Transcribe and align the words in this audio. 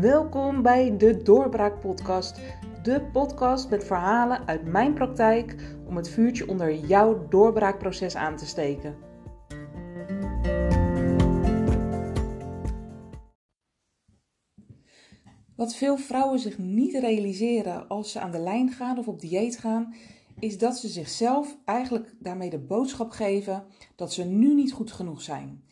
Welkom 0.00 0.62
bij 0.62 0.96
de 0.96 1.22
Doorbraak 1.22 1.80
Podcast. 1.80 2.40
De 2.82 3.08
podcast 3.12 3.70
met 3.70 3.84
verhalen 3.84 4.46
uit 4.46 4.64
mijn 4.64 4.94
praktijk 4.94 5.54
om 5.86 5.96
het 5.96 6.08
vuurtje 6.08 6.48
onder 6.48 6.74
jouw 6.74 7.28
doorbraakproces 7.28 8.16
aan 8.16 8.36
te 8.36 8.46
steken. 8.46 8.96
Wat 15.56 15.74
veel 15.74 15.96
vrouwen 15.96 16.38
zich 16.38 16.58
niet 16.58 16.94
realiseren 16.94 17.88
als 17.88 18.12
ze 18.12 18.20
aan 18.20 18.30
de 18.30 18.40
lijn 18.40 18.70
gaan 18.70 18.98
of 18.98 19.08
op 19.08 19.20
dieet 19.20 19.58
gaan, 19.58 19.94
is 20.38 20.58
dat 20.58 20.78
ze 20.78 20.88
zichzelf 20.88 21.58
eigenlijk 21.64 22.14
daarmee 22.18 22.50
de 22.50 22.58
boodschap 22.58 23.10
geven 23.10 23.64
dat 23.96 24.12
ze 24.12 24.24
nu 24.24 24.54
niet 24.54 24.72
goed 24.72 24.92
genoeg 24.92 25.22
zijn. 25.22 25.62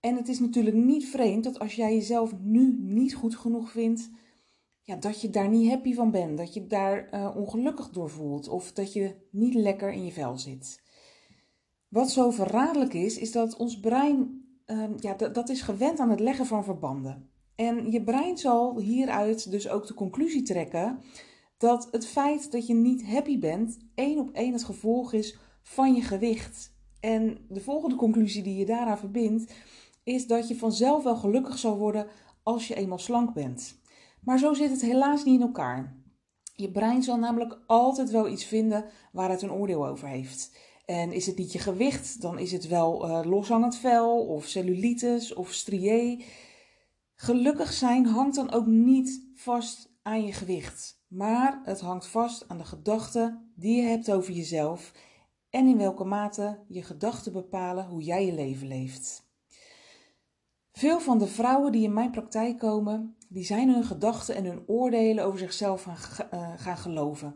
En 0.00 0.16
het 0.16 0.28
is 0.28 0.38
natuurlijk 0.40 0.76
niet 0.76 1.06
vreemd 1.06 1.44
dat 1.44 1.58
als 1.58 1.74
jij 1.74 1.94
jezelf 1.94 2.32
nu 2.40 2.76
niet 2.78 3.14
goed 3.14 3.36
genoeg 3.36 3.70
vindt, 3.70 4.10
ja, 4.82 4.96
dat 4.96 5.20
je 5.20 5.30
daar 5.30 5.48
niet 5.48 5.70
happy 5.70 5.94
van 5.94 6.10
bent, 6.10 6.38
dat 6.38 6.54
je 6.54 6.66
daar 6.66 7.08
uh, 7.14 7.36
ongelukkig 7.36 7.88
door 7.90 8.10
voelt 8.10 8.48
of 8.48 8.72
dat 8.72 8.92
je 8.92 9.14
niet 9.30 9.54
lekker 9.54 9.92
in 9.92 10.04
je 10.04 10.12
vel 10.12 10.38
zit. 10.38 10.82
Wat 11.88 12.10
zo 12.10 12.30
verraderlijk 12.30 12.94
is, 12.94 13.18
is 13.18 13.32
dat 13.32 13.56
ons 13.56 13.80
brein, 13.80 14.44
uh, 14.66 14.84
ja, 14.96 15.14
dat 15.14 15.48
is 15.48 15.62
gewend 15.62 15.98
aan 15.98 16.10
het 16.10 16.20
leggen 16.20 16.46
van 16.46 16.64
verbanden. 16.64 17.30
En 17.54 17.90
je 17.90 18.02
brein 18.02 18.38
zal 18.38 18.78
hieruit 18.78 19.50
dus 19.50 19.68
ook 19.68 19.86
de 19.86 19.94
conclusie 19.94 20.42
trekken 20.42 20.98
dat 21.56 21.88
het 21.90 22.06
feit 22.06 22.52
dat 22.52 22.66
je 22.66 22.74
niet 22.74 23.06
happy 23.06 23.38
bent 23.38 23.78
één 23.94 24.18
op 24.18 24.30
één 24.30 24.52
het 24.52 24.64
gevolg 24.64 25.12
is 25.12 25.38
van 25.62 25.94
je 25.94 26.02
gewicht. 26.02 26.72
En 27.00 27.38
de 27.48 27.60
volgende 27.60 27.96
conclusie 27.96 28.42
die 28.42 28.56
je 28.56 28.66
daaraan 28.66 28.98
verbindt, 28.98 29.52
is 30.02 30.26
dat 30.26 30.48
je 30.48 30.56
vanzelf 30.56 31.02
wel 31.02 31.16
gelukkig 31.16 31.58
zal 31.58 31.76
worden 31.76 32.06
als 32.42 32.68
je 32.68 32.74
eenmaal 32.74 32.98
slank 32.98 33.34
bent. 33.34 33.78
Maar 34.24 34.38
zo 34.38 34.54
zit 34.54 34.70
het 34.70 34.80
helaas 34.80 35.24
niet 35.24 35.40
in 35.40 35.46
elkaar. 35.46 35.98
Je 36.54 36.70
brein 36.70 37.02
zal 37.02 37.18
namelijk 37.18 37.58
altijd 37.66 38.10
wel 38.10 38.28
iets 38.28 38.44
vinden 38.44 38.84
waar 39.12 39.30
het 39.30 39.42
een 39.42 39.52
oordeel 39.52 39.86
over 39.86 40.08
heeft. 40.08 40.56
En 40.86 41.12
is 41.12 41.26
het 41.26 41.36
niet 41.36 41.52
je 41.52 41.58
gewicht, 41.58 42.20
dan 42.20 42.38
is 42.38 42.52
het 42.52 42.68
wel 42.68 43.08
uh, 43.08 43.20
loshangend 43.24 43.76
vel 43.76 44.26
of 44.26 44.44
cellulitis 44.44 45.34
of 45.34 45.52
strié. 45.52 46.24
Gelukkig 47.14 47.72
zijn 47.72 48.06
hangt 48.06 48.34
dan 48.34 48.52
ook 48.52 48.66
niet 48.66 49.30
vast 49.34 49.90
aan 50.02 50.24
je 50.24 50.32
gewicht, 50.32 51.02
maar 51.08 51.60
het 51.64 51.80
hangt 51.80 52.06
vast 52.06 52.48
aan 52.48 52.58
de 52.58 52.64
gedachten 52.64 53.52
die 53.56 53.76
je 53.76 53.88
hebt 53.88 54.12
over 54.12 54.32
jezelf 54.32 54.92
en 55.50 55.66
in 55.66 55.78
welke 55.78 56.04
mate 56.04 56.64
je 56.68 56.82
gedachten 56.82 57.32
bepalen 57.32 57.86
hoe 57.86 58.02
jij 58.02 58.26
je 58.26 58.32
leven 58.32 58.66
leeft. 58.66 59.29
Veel 60.72 61.00
van 61.00 61.18
de 61.18 61.26
vrouwen 61.26 61.72
die 61.72 61.82
in 61.82 61.92
mijn 61.92 62.10
praktijk 62.10 62.58
komen, 62.58 63.16
die 63.28 63.44
zijn 63.44 63.68
hun 63.68 63.84
gedachten 63.84 64.34
en 64.34 64.44
hun 64.44 64.62
oordelen 64.66 65.24
over 65.24 65.38
zichzelf 65.38 65.82
gaan, 65.82 66.58
gaan 66.58 66.76
geloven. 66.76 67.34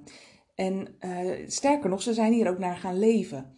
En 0.54 0.96
uh, 1.00 1.48
sterker 1.48 1.90
nog, 1.90 2.02
ze 2.02 2.14
zijn 2.14 2.32
hier 2.32 2.50
ook 2.50 2.58
naar 2.58 2.77
gaan 2.77 2.98
leven. 2.98 3.55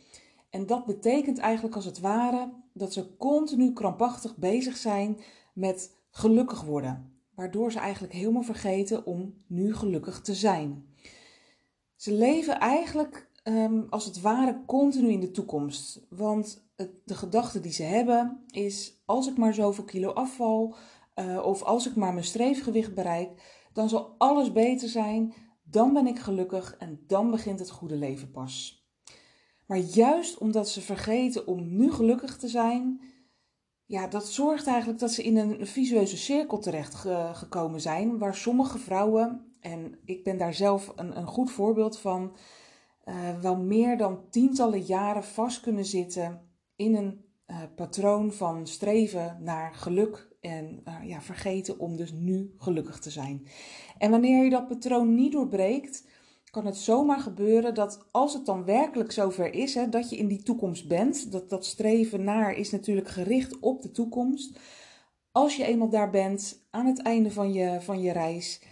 En 0.50 0.66
dat 0.66 0.86
betekent 0.86 1.38
eigenlijk 1.38 1.74
als 1.74 1.84
het 1.84 2.00
ware 2.00 2.52
dat 2.72 2.92
ze 2.92 3.16
continu 3.16 3.72
krampachtig 3.72 4.36
bezig 4.36 4.76
zijn 4.76 5.18
met 5.54 5.96
gelukkig 6.10 6.62
worden. 6.62 7.20
Waardoor 7.34 7.72
ze 7.72 7.78
eigenlijk 7.78 8.12
helemaal 8.12 8.42
vergeten 8.42 9.06
om 9.06 9.34
nu 9.46 9.74
gelukkig 9.74 10.20
te 10.20 10.34
zijn. 10.34 10.84
Ze 11.96 12.12
leven 12.12 12.60
eigenlijk 12.60 13.30
um, 13.44 13.86
als 13.90 14.04
het 14.04 14.20
ware 14.20 14.62
continu 14.66 15.08
in 15.08 15.20
de 15.20 15.30
toekomst. 15.30 16.06
Want 16.08 16.65
de 17.04 17.14
gedachte 17.14 17.60
die 17.60 17.72
ze 17.72 17.82
hebben 17.82 18.44
is: 18.50 19.02
als 19.04 19.28
ik 19.28 19.36
maar 19.36 19.54
zoveel 19.54 19.84
kilo 19.84 20.10
afval 20.10 20.76
uh, 21.14 21.44
of 21.44 21.62
als 21.62 21.88
ik 21.88 21.96
maar 21.96 22.12
mijn 22.12 22.24
streefgewicht 22.24 22.94
bereik, 22.94 23.30
dan 23.72 23.88
zal 23.88 24.14
alles 24.18 24.52
beter 24.52 24.88
zijn. 24.88 25.34
Dan 25.68 25.92
ben 25.92 26.06
ik 26.06 26.18
gelukkig 26.18 26.76
en 26.78 27.04
dan 27.06 27.30
begint 27.30 27.58
het 27.58 27.70
goede 27.70 27.96
leven 27.96 28.30
pas. 28.30 28.84
Maar 29.66 29.78
juist 29.78 30.38
omdat 30.38 30.68
ze 30.68 30.80
vergeten 30.80 31.46
om 31.46 31.76
nu 31.76 31.92
gelukkig 31.92 32.36
te 32.36 32.48
zijn, 32.48 33.00
ja, 33.84 34.06
dat 34.06 34.28
zorgt 34.28 34.66
eigenlijk 34.66 34.98
dat 34.98 35.12
ze 35.12 35.22
in 35.22 35.36
een 35.36 35.66
visueuze 35.66 36.16
cirkel 36.16 36.58
terecht 36.58 36.94
gekomen 37.32 37.80
zijn, 37.80 38.18
waar 38.18 38.34
sommige 38.34 38.78
vrouwen, 38.78 39.52
en 39.60 39.98
ik 40.04 40.24
ben 40.24 40.38
daar 40.38 40.54
zelf 40.54 40.92
een, 40.96 41.16
een 41.16 41.26
goed 41.26 41.50
voorbeeld 41.50 41.98
van, 41.98 42.36
uh, 43.04 43.40
wel 43.40 43.56
meer 43.56 43.96
dan 43.96 44.30
tientallen 44.30 44.80
jaren 44.80 45.24
vast 45.24 45.60
kunnen 45.60 45.84
zitten 45.84 46.45
in 46.76 46.94
een 46.94 47.24
uh, 47.46 47.62
patroon 47.76 48.32
van 48.32 48.66
streven 48.66 49.38
naar 49.40 49.74
geluk 49.74 50.28
en 50.40 50.82
uh, 50.84 51.08
ja, 51.08 51.20
vergeten 51.20 51.78
om 51.78 51.96
dus 51.96 52.12
nu 52.12 52.54
gelukkig 52.56 52.98
te 52.98 53.10
zijn. 53.10 53.46
En 53.98 54.10
wanneer 54.10 54.44
je 54.44 54.50
dat 54.50 54.68
patroon 54.68 55.14
niet 55.14 55.32
doorbreekt, 55.32 56.04
kan 56.50 56.66
het 56.66 56.76
zomaar 56.76 57.20
gebeuren 57.20 57.74
dat 57.74 58.06
als 58.10 58.32
het 58.32 58.46
dan 58.46 58.64
werkelijk 58.64 59.12
zover 59.12 59.54
is, 59.54 59.74
hè, 59.74 59.88
dat 59.88 60.10
je 60.10 60.16
in 60.16 60.28
die 60.28 60.42
toekomst 60.42 60.88
bent, 60.88 61.32
dat, 61.32 61.50
dat 61.50 61.66
streven 61.66 62.24
naar 62.24 62.54
is 62.54 62.70
natuurlijk 62.70 63.08
gericht 63.08 63.58
op 63.58 63.82
de 63.82 63.90
toekomst. 63.90 64.58
Als 65.32 65.56
je 65.56 65.64
eenmaal 65.64 65.88
daar 65.88 66.10
bent, 66.10 66.66
aan 66.70 66.86
het 66.86 67.02
einde 67.02 67.30
van 67.30 67.52
je, 67.52 67.80
van 67.80 68.00
je 68.00 68.12
reis, 68.12 68.62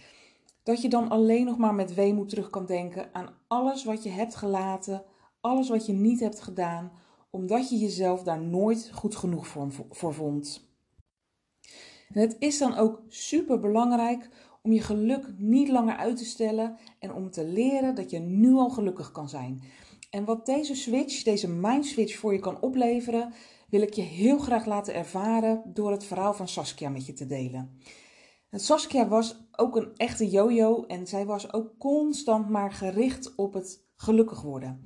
dat 0.63 0.81
je 0.81 0.89
dan 0.89 1.09
alleen 1.09 1.45
nog 1.45 1.57
maar 1.57 1.73
met 1.73 1.93
weemoed 1.93 2.29
terug 2.29 2.49
kan 2.49 2.65
denken 2.65 3.09
aan 3.13 3.29
alles 3.47 3.83
wat 3.83 4.03
je 4.03 4.09
hebt 4.09 4.35
gelaten, 4.35 5.03
alles 5.41 5.69
wat 5.69 5.85
je 5.85 5.93
niet 5.93 6.19
hebt 6.19 6.41
gedaan, 6.41 6.91
omdat 7.35 7.69
je 7.69 7.77
jezelf 7.77 8.23
daar 8.23 8.41
nooit 8.41 8.89
goed 8.93 9.15
genoeg 9.15 9.47
voor, 9.89 10.13
vond. 10.13 10.69
En 12.13 12.21
het 12.21 12.35
is 12.39 12.57
dan 12.57 12.75
ook 12.75 13.01
super 13.07 13.59
belangrijk 13.59 14.29
om 14.61 14.71
je 14.71 14.81
geluk 14.81 15.33
niet 15.37 15.69
langer 15.69 15.95
uit 15.95 16.17
te 16.17 16.25
stellen 16.25 16.77
en 16.99 17.13
om 17.13 17.31
te 17.31 17.45
leren 17.45 17.95
dat 17.95 18.09
je 18.09 18.19
nu 18.19 18.53
al 18.53 18.69
gelukkig 18.69 19.11
kan 19.11 19.29
zijn. 19.29 19.61
En 20.09 20.25
wat 20.25 20.45
deze 20.45 20.75
switch, 20.75 21.23
deze 21.23 21.49
mind 21.49 21.85
switch 21.85 22.15
voor 22.17 22.33
je 22.33 22.39
kan 22.39 22.61
opleveren, 22.61 23.33
wil 23.69 23.81
ik 23.81 23.93
je 23.93 24.01
heel 24.01 24.37
graag 24.37 24.65
laten 24.65 24.93
ervaren 24.93 25.61
door 25.65 25.91
het 25.91 26.03
verhaal 26.03 26.33
van 26.33 26.47
Saskia 26.47 26.89
met 26.89 27.05
je 27.05 27.13
te 27.13 27.25
delen. 27.25 27.79
En 28.49 28.59
Saskia 28.59 29.07
was 29.07 29.47
ook 29.51 29.75
een 29.75 29.91
echte 29.95 30.29
yo-yo 30.29 30.83
en 30.83 31.07
zij 31.07 31.25
was 31.25 31.53
ook 31.53 31.77
constant 31.77 32.49
maar 32.49 32.71
gericht 32.71 33.35
op 33.35 33.53
het 33.53 33.87
gelukkig 33.95 34.41
worden. 34.41 34.85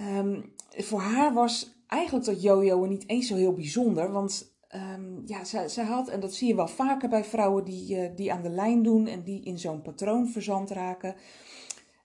Um, 0.00 0.52
voor 0.70 1.00
haar 1.00 1.32
was 1.34 1.82
eigenlijk 1.86 2.24
dat 2.24 2.42
yo-yo 2.42 2.84
niet 2.84 3.08
eens 3.08 3.26
zo 3.26 3.34
heel 3.34 3.52
bijzonder, 3.52 4.12
want 4.12 4.52
um, 4.74 5.22
ja, 5.26 5.44
zij, 5.68 5.84
had, 5.84 6.08
en 6.08 6.20
dat 6.20 6.34
zie 6.34 6.48
je 6.48 6.54
wel 6.54 6.68
vaker 6.68 7.08
bij 7.08 7.24
vrouwen 7.24 7.64
die, 7.64 7.96
uh, 7.96 8.16
die 8.16 8.32
aan 8.32 8.42
de 8.42 8.50
lijn 8.50 8.82
doen 8.82 9.06
en 9.06 9.22
die 9.22 9.44
in 9.44 9.58
zo'n 9.58 9.82
patroon 9.82 10.28
verzand 10.28 10.70
raken, 10.70 11.14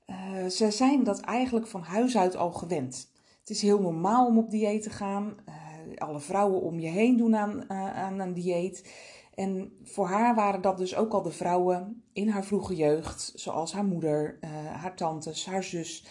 uh, 0.08 0.48
ze 0.48 0.72
zijn 0.72 1.04
dat 1.04 1.20
eigenlijk 1.20 1.68
van 1.68 1.82
huis 1.82 2.18
uit 2.18 2.36
al 2.36 2.52
gewend. 2.52 3.12
Het 3.40 3.50
is 3.50 3.62
heel 3.62 3.80
normaal 3.80 4.28
om 4.28 4.38
op 4.38 4.50
dieet 4.50 4.84
te 4.84 4.90
gaan. 4.90 5.36
Uh, 5.50 5.54
alle 5.98 6.20
vrouwen 6.20 6.62
om 6.62 6.80
je 6.80 6.88
heen 6.90 7.18
doen 7.18 7.36
aan, 7.36 7.70
aan 7.70 8.20
een 8.20 8.34
dieet. 8.34 8.92
En 9.36 9.78
voor 9.84 10.08
haar 10.08 10.36
waren 10.36 10.62
dat 10.62 10.78
dus 10.78 10.96
ook 10.96 11.14
al 11.14 11.22
de 11.22 11.32
vrouwen 11.32 12.04
in 12.14 12.30
haar 12.30 12.46
vroege 12.46 12.76
jeugd, 12.76 13.32
zoals 13.36 13.74
haar 13.74 13.86
moeder, 13.86 14.38
haar 14.74 14.96
tantes, 14.96 15.46
haar 15.46 15.64
zus. 15.64 16.06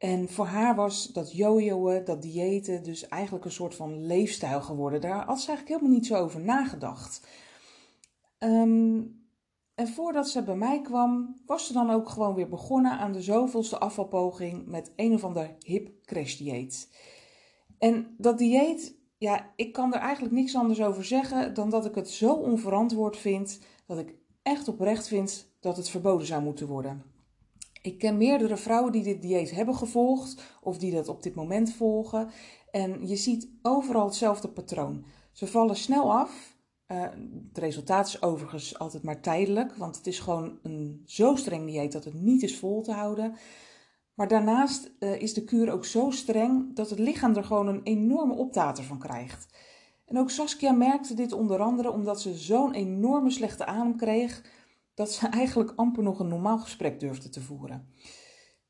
En 0.00 0.28
voor 0.28 0.44
haar 0.44 0.74
was 0.74 1.06
dat 1.06 1.32
jojoen, 1.32 2.04
dat 2.04 2.22
diëten, 2.22 2.82
dus 2.82 3.08
eigenlijk 3.08 3.44
een 3.44 3.50
soort 3.52 3.74
van 3.74 4.06
leefstijl 4.06 4.60
geworden. 4.62 5.00
Daar 5.00 5.24
had 5.24 5.40
ze 5.40 5.48
eigenlijk 5.48 5.68
helemaal 5.68 5.98
niet 5.98 6.06
zo 6.06 6.14
over 6.14 6.40
nagedacht. 6.40 7.26
Um, 8.38 9.24
en 9.74 9.88
voordat 9.88 10.28
ze 10.28 10.42
bij 10.42 10.56
mij 10.56 10.80
kwam, 10.80 11.40
was 11.46 11.66
ze 11.66 11.72
dan 11.72 11.90
ook 11.90 12.08
gewoon 12.08 12.34
weer 12.34 12.48
begonnen 12.48 12.98
aan 12.98 13.12
de 13.12 13.22
zoveelste 13.22 13.78
afvalpoging 13.78 14.66
met 14.66 14.92
een 14.96 15.12
of 15.12 15.24
ander 15.24 15.56
hip 15.58 15.90
crash 16.04 16.36
dieet. 16.36 16.88
En 17.78 18.14
dat 18.18 18.38
dieet, 18.38 18.94
ja, 19.18 19.52
ik 19.56 19.72
kan 19.72 19.94
er 19.94 20.00
eigenlijk 20.00 20.34
niks 20.34 20.56
anders 20.56 20.82
over 20.82 21.04
zeggen 21.04 21.54
dan 21.54 21.70
dat 21.70 21.86
ik 21.86 21.94
het 21.94 22.10
zo 22.10 22.32
onverantwoord 22.32 23.16
vind 23.16 23.60
dat 23.86 23.98
ik 23.98 24.14
echt 24.42 24.68
oprecht 24.68 25.08
vind 25.08 25.52
dat 25.60 25.76
het 25.76 25.88
verboden 25.88 26.26
zou 26.26 26.42
moeten 26.42 26.66
worden. 26.66 27.09
Ik 27.82 27.98
ken 27.98 28.16
meerdere 28.16 28.56
vrouwen 28.56 28.92
die 28.92 29.02
dit 29.02 29.22
dieet 29.22 29.50
hebben 29.50 29.74
gevolgd 29.74 30.42
of 30.62 30.78
die 30.78 30.92
dat 30.92 31.08
op 31.08 31.22
dit 31.22 31.34
moment 31.34 31.72
volgen. 31.72 32.30
En 32.70 33.06
je 33.06 33.16
ziet 33.16 33.48
overal 33.62 34.04
hetzelfde 34.04 34.48
patroon. 34.48 35.04
Ze 35.32 35.46
vallen 35.46 35.76
snel 35.76 36.12
af. 36.12 36.58
Uh, 36.88 37.02
het 37.48 37.58
resultaat 37.58 38.06
is 38.06 38.22
overigens 38.22 38.78
altijd 38.78 39.02
maar 39.02 39.20
tijdelijk, 39.20 39.74
want 39.74 39.96
het 39.96 40.06
is 40.06 40.18
gewoon 40.18 40.58
een 40.62 41.02
zo 41.06 41.34
streng 41.34 41.66
dieet 41.66 41.92
dat 41.92 42.04
het 42.04 42.14
niet 42.14 42.42
is 42.42 42.58
vol 42.58 42.82
te 42.82 42.92
houden. 42.92 43.34
Maar 44.14 44.28
daarnaast 44.28 44.92
uh, 44.98 45.20
is 45.20 45.34
de 45.34 45.44
kuur 45.44 45.72
ook 45.72 45.84
zo 45.84 46.10
streng 46.10 46.74
dat 46.74 46.90
het 46.90 46.98
lichaam 46.98 47.36
er 47.36 47.44
gewoon 47.44 47.66
een 47.66 47.82
enorme 47.82 48.34
optater 48.34 48.84
van 48.84 48.98
krijgt. 48.98 49.46
En 50.06 50.18
ook 50.18 50.30
Saskia 50.30 50.72
merkte 50.72 51.14
dit 51.14 51.32
onder 51.32 51.60
andere 51.60 51.90
omdat 51.90 52.20
ze 52.20 52.34
zo'n 52.34 52.74
enorme 52.74 53.30
slechte 53.30 53.66
adem 53.66 53.96
kreeg 53.96 54.42
dat 55.00 55.12
ze 55.12 55.26
eigenlijk 55.28 55.72
amper 55.76 56.02
nog 56.02 56.18
een 56.18 56.28
normaal 56.28 56.58
gesprek 56.58 57.00
durfde 57.00 57.28
te 57.28 57.40
voeren. 57.40 57.88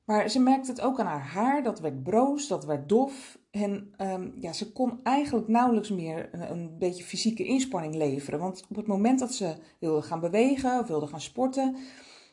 Maar 0.05 0.29
ze 0.29 0.41
merkte 0.41 0.71
het 0.71 0.81
ook 0.81 1.01
aan 1.01 1.07
haar 1.07 1.27
haar, 1.27 1.63
dat 1.63 1.81
werd 1.81 2.03
broos, 2.03 2.49
dat 2.49 2.65
werd 2.65 2.89
dof. 2.89 3.39
En 3.51 3.95
um, 3.99 4.33
ja, 4.37 4.53
ze 4.53 4.73
kon 4.73 5.01
eigenlijk 5.03 5.49
nauwelijks 5.49 5.91
meer 5.91 6.29
een, 6.33 6.51
een, 6.51 6.79
beetje 6.79 7.05
fysieke 7.05 7.45
inspanning 7.45 7.95
leveren. 7.95 8.39
Want 8.39 8.65
op 8.69 8.77
het 8.77 8.87
moment 8.87 9.19
dat 9.19 9.35
ze 9.35 9.57
wilde 9.81 10.03
gaan 10.03 10.21
bewegen 10.21 10.79
of 10.79 10.87
wilde 10.87 11.07
gaan 11.07 11.21
sporten, 11.21 11.77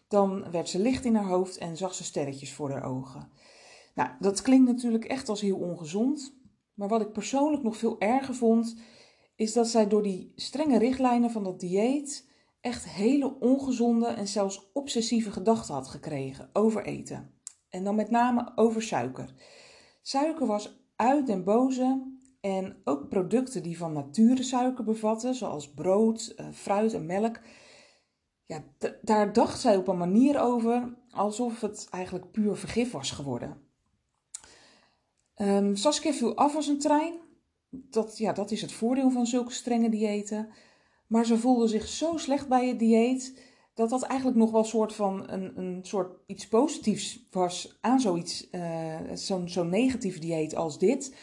dan 0.08 0.52
werd 0.52 0.70
ze 0.70 0.80
licht 0.80 1.06
in 1.06 1.16
haar 1.16 1.28
hoofd 1.30 1.58
en 1.58 1.78
zag 1.78 1.94
ze 1.94 2.04
sterretjes 2.04 2.54
voor 2.54 2.72
haar 2.72 2.84
ogen. 2.84 3.30
Nou, 3.96 4.10
dat 4.20 4.42
klinkt 4.42 4.68
natuurlijk 4.68 5.06
echt 5.06 5.30
als 5.30 5.42
heel 5.42 5.58
ongezond. 5.58 6.36
Maar 6.74 6.88
wat 6.88 7.02
ik 7.02 7.12
persoonlijk 7.12 7.64
nog 7.64 7.78
veel 7.78 8.00
erger 8.00 8.36
vond, 8.36 8.76
is 9.36 9.54
dat 9.54 9.68
zij 9.68 9.88
door 9.88 10.04
die 10.04 10.32
strenge 10.36 10.78
richtlijnen 10.78 11.32
van 11.32 11.44
dat 11.44 11.60
dieet 11.60 12.27
echt 12.68 12.90
hele 12.90 13.40
ongezonde 13.40 14.08
en 14.08 14.28
zelfs 14.28 14.70
obsessieve 14.74 15.32
gedachten 15.32 15.74
had 15.74 15.88
gekregen 15.88 16.50
over 16.54 16.86
eten. 16.86 17.32
En 17.70 17.84
dan 17.84 17.96
met 17.96 18.10
name 18.10 18.52
over 18.56 18.82
suiker. 18.82 19.34
Suiker 20.02 20.48
was 20.48 20.86
uit 20.96 21.28
den 21.28 21.44
boze 21.44 22.16
en 22.42 22.82
ook 22.84 23.10
producten 23.10 23.64
die 23.64 23.78
van 23.78 23.94
nature 23.94 24.44
suiker 24.44 24.84
bevatten, 24.84 25.36
zoals 25.36 25.74
brood, 25.74 26.34
eh, 26.36 26.46
fruit 26.52 26.94
en 26.94 27.06
melk. 27.06 27.40
Ja, 28.46 28.64
daar 29.02 29.34
dacht 29.34 29.60
zij 29.60 29.78
op 29.78 29.88
een 29.88 29.98
manier 29.98 30.40
over 30.40 30.98
alsof 31.10 31.62
het 31.62 31.88
eigenlijk 31.90 32.32
puur 32.32 32.56
vergif 32.56 32.92
was 32.92 33.12
geworden. 33.12 33.62
Um, 35.36 35.76
Saskia 35.76 36.14
viel 36.14 36.36
af 36.36 36.56
als 36.56 36.68
een 36.68 36.80
trein. 36.80 37.14
Dat, 37.70 38.18
ja, 38.18 38.34
dat 38.34 38.52
is 38.52 38.62
het 38.62 38.72
voordeel 38.72 39.10
van 39.10 39.26
zulke 39.26 39.52
strenge 39.52 39.90
diëten. 39.90 40.50
Maar 41.08 41.26
ze 41.26 41.38
voelde 41.38 41.68
zich 41.68 41.88
zo 41.88 42.18
slecht 42.18 42.48
bij 42.48 42.68
het 42.68 42.80
dieet 42.80 43.42
dat 43.74 43.90
dat 43.90 44.04
eigenlijk 44.04 44.40
nog 44.40 44.52
wel 44.52 44.60
een 44.60 44.66
soort 44.66 44.94
van 44.94 45.30
een, 45.30 45.58
een 45.58 45.80
soort 45.82 46.20
iets 46.26 46.48
positiefs 46.48 47.28
was 47.32 47.78
aan 47.82 48.00
zoiets, 48.00 48.48
uh, 48.52 49.00
zo'n 49.14 49.50
zo 49.50 49.64
negatief 49.64 50.20
dieet 50.20 50.56
als 50.56 50.80
dit. 50.80 51.16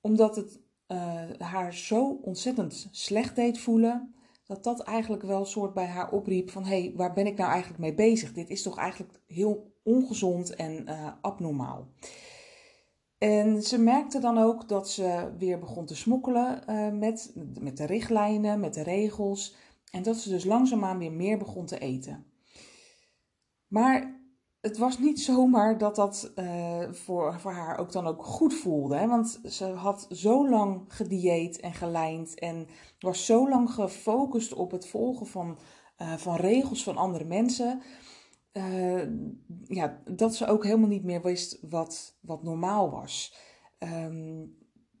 Omdat 0.00 0.36
het 0.36 0.60
uh, 0.88 1.22
haar 1.38 1.74
zo 1.74 2.20
ontzettend 2.22 2.88
slecht 2.90 3.36
deed 3.36 3.58
voelen, 3.58 4.14
dat 4.46 4.64
dat 4.64 4.80
eigenlijk 4.80 5.22
wel 5.22 5.40
een 5.40 5.46
soort 5.46 5.74
bij 5.74 5.86
haar 5.86 6.12
opriep 6.12 6.50
van 6.50 6.64
hé, 6.64 6.80
hey, 6.80 6.92
waar 6.96 7.12
ben 7.12 7.26
ik 7.26 7.36
nou 7.36 7.50
eigenlijk 7.50 7.80
mee 7.80 7.94
bezig? 7.94 8.32
Dit 8.32 8.50
is 8.50 8.62
toch 8.62 8.78
eigenlijk 8.78 9.20
heel 9.26 9.74
ongezond 9.82 10.54
en 10.54 10.84
uh, 10.88 11.12
abnormaal. 11.20 11.88
En 13.18 13.62
ze 13.62 13.78
merkte 13.78 14.18
dan 14.18 14.38
ook 14.38 14.68
dat 14.68 14.90
ze 14.90 15.32
weer 15.38 15.58
begon 15.58 15.86
te 15.86 15.96
smokkelen 15.96 16.62
uh, 16.70 16.98
met, 16.98 17.32
met 17.60 17.76
de 17.76 17.86
richtlijnen, 17.86 18.60
met 18.60 18.74
de 18.74 18.82
regels. 18.82 19.54
En 19.90 20.02
dat 20.02 20.16
ze 20.16 20.28
dus 20.28 20.44
langzaamaan 20.44 20.98
weer 20.98 21.12
meer 21.12 21.38
begon 21.38 21.66
te 21.66 21.78
eten. 21.78 22.26
Maar 23.66 24.20
het 24.60 24.78
was 24.78 24.98
niet 24.98 25.20
zomaar 25.30 25.78
dat 25.78 25.96
dat 25.96 26.32
uh, 26.36 26.92
voor, 26.92 27.40
voor 27.40 27.52
haar 27.52 27.78
ook 27.78 27.92
dan 27.92 28.06
ook 28.06 28.24
goed 28.24 28.54
voelde. 28.54 28.96
Hè? 28.96 29.06
Want 29.06 29.40
ze 29.44 29.64
had 29.64 30.06
zo 30.10 30.48
lang 30.48 30.84
gedieet 30.88 31.60
en 31.60 31.74
gelijnd 31.74 32.38
en 32.38 32.66
was 32.98 33.26
zo 33.26 33.48
lang 33.48 33.70
gefocust 33.70 34.52
op 34.52 34.70
het 34.70 34.88
volgen 34.88 35.26
van, 35.26 35.58
uh, 35.98 36.14
van 36.14 36.36
regels 36.36 36.82
van 36.82 36.96
andere 36.96 37.24
mensen. 37.24 37.82
Uh, 38.56 39.02
ja, 39.64 40.02
dat 40.04 40.34
ze 40.34 40.46
ook 40.46 40.64
helemaal 40.64 40.88
niet 40.88 41.04
meer 41.04 41.22
wist 41.22 41.58
wat, 41.68 42.16
wat 42.20 42.42
normaal 42.42 42.90
was. 42.90 43.34
Um, 43.78 44.56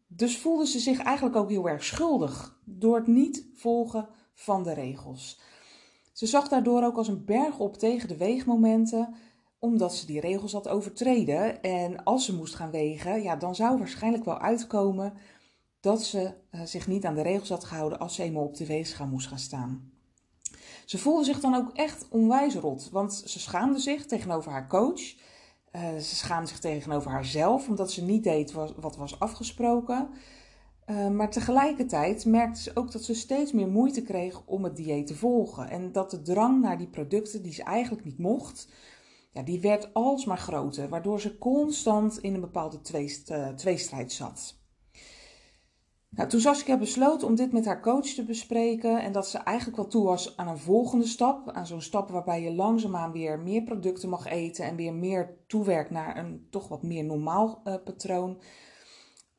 dus 0.06 0.38
voelde 0.38 0.66
ze 0.66 0.78
zich 0.78 0.98
eigenlijk 0.98 1.36
ook 1.36 1.50
heel 1.50 1.68
erg 1.68 1.84
schuldig 1.84 2.60
door 2.64 2.96
het 2.96 3.06
niet 3.06 3.46
volgen 3.54 4.08
van 4.34 4.62
de 4.62 4.72
regels. 4.72 5.40
Ze 6.12 6.26
zag 6.26 6.48
daardoor 6.48 6.84
ook 6.84 6.96
als 6.96 7.08
een 7.08 7.24
berg 7.24 7.58
op 7.58 7.76
tegen 7.76 8.08
de 8.08 8.16
weegmomenten, 8.16 9.14
omdat 9.58 9.94
ze 9.94 10.06
die 10.06 10.20
regels 10.20 10.52
had 10.52 10.68
overtreden. 10.68 11.62
En 11.62 12.04
als 12.04 12.24
ze 12.24 12.34
moest 12.34 12.54
gaan 12.54 12.70
wegen, 12.70 13.22
ja, 13.22 13.36
dan 13.36 13.54
zou 13.54 13.78
waarschijnlijk 13.78 14.24
wel 14.24 14.38
uitkomen 14.38 15.12
dat 15.80 16.02
ze 16.02 16.34
uh, 16.50 16.62
zich 16.62 16.86
niet 16.86 17.04
aan 17.04 17.14
de 17.14 17.22
regels 17.22 17.48
had 17.48 17.64
gehouden 17.64 17.98
als 17.98 18.14
ze 18.14 18.22
eenmaal 18.22 18.44
op 18.44 18.56
de 18.56 18.66
weegschaal 18.66 19.06
moest 19.06 19.28
gaan 19.28 19.38
staan. 19.38 19.95
Ze 20.86 20.98
voelde 20.98 21.24
zich 21.24 21.40
dan 21.40 21.54
ook 21.54 21.70
echt 21.72 22.06
onwijs 22.10 22.54
rot, 22.54 22.88
want 22.90 23.14
ze 23.14 23.38
schaamde 23.40 23.78
zich 23.78 24.06
tegenover 24.06 24.50
haar 24.50 24.68
coach. 24.68 25.00
Uh, 25.72 25.96
ze 25.96 26.14
schaamde 26.14 26.48
zich 26.48 26.58
tegenover 26.58 27.10
haarzelf, 27.10 27.68
omdat 27.68 27.92
ze 27.92 28.04
niet 28.04 28.24
deed 28.24 28.52
wat, 28.52 28.96
was 28.96 29.20
afgesproken. 29.20 30.08
Uh, 30.86 31.08
maar 31.08 31.30
tegelijkertijd 31.30 32.24
merkte 32.24 32.62
ze 32.62 32.70
ook 32.74 32.92
dat 32.92 33.02
ze 33.02 33.14
steeds 33.14 33.52
meer 33.52 33.68
moeite 33.68 34.02
kreeg 34.02 34.42
om 34.44 34.64
het 34.64 34.76
dieet 34.76 35.06
te 35.06 35.14
volgen. 35.14 35.70
En 35.70 35.92
dat 35.92 36.10
de 36.10 36.22
drang 36.22 36.62
naar 36.62 36.78
die 36.78 36.88
producten 36.88 37.42
die 37.42 37.52
ze 37.52 37.62
eigenlijk 37.62 38.04
niet 38.04 38.18
mocht, 38.18 38.68
ja, 39.32 39.42
die 39.42 39.60
werd 39.60 39.94
alsmaar 39.94 40.38
groter. 40.38 40.88
Waardoor 40.88 41.20
ze 41.20 41.38
constant 41.38 42.18
in 42.18 42.34
een 42.34 42.40
bepaalde 42.40 42.78
uh, 43.30 43.48
tweestrijd 43.48 44.12
zat. 44.12 44.65
Nou, 46.16 46.28
toen 46.28 46.40
Saskia 46.40 46.78
besloot 46.78 47.22
om 47.22 47.34
dit 47.34 47.52
met 47.52 47.64
haar 47.64 47.80
coach 47.80 48.06
te 48.06 48.24
bespreken 48.24 49.02
en 49.02 49.12
dat 49.12 49.28
ze 49.28 49.38
eigenlijk 49.38 49.76
wel 49.76 49.86
toe 49.86 50.04
was 50.04 50.36
aan 50.36 50.48
een 50.48 50.58
volgende 50.58 51.06
stap, 51.06 51.50
aan 51.50 51.66
zo'n 51.66 51.80
stap 51.80 52.10
waarbij 52.10 52.42
je 52.42 52.52
langzaamaan 52.52 53.12
weer 53.12 53.38
meer 53.38 53.62
producten 53.62 54.08
mag 54.08 54.26
eten 54.26 54.64
en 54.64 54.76
weer 54.76 54.94
meer 54.94 55.36
toewerkt 55.46 55.90
naar 55.90 56.16
een 56.16 56.46
toch 56.50 56.68
wat 56.68 56.82
meer 56.82 57.04
normaal 57.04 57.60
uh, 57.64 57.74
patroon, 57.84 58.38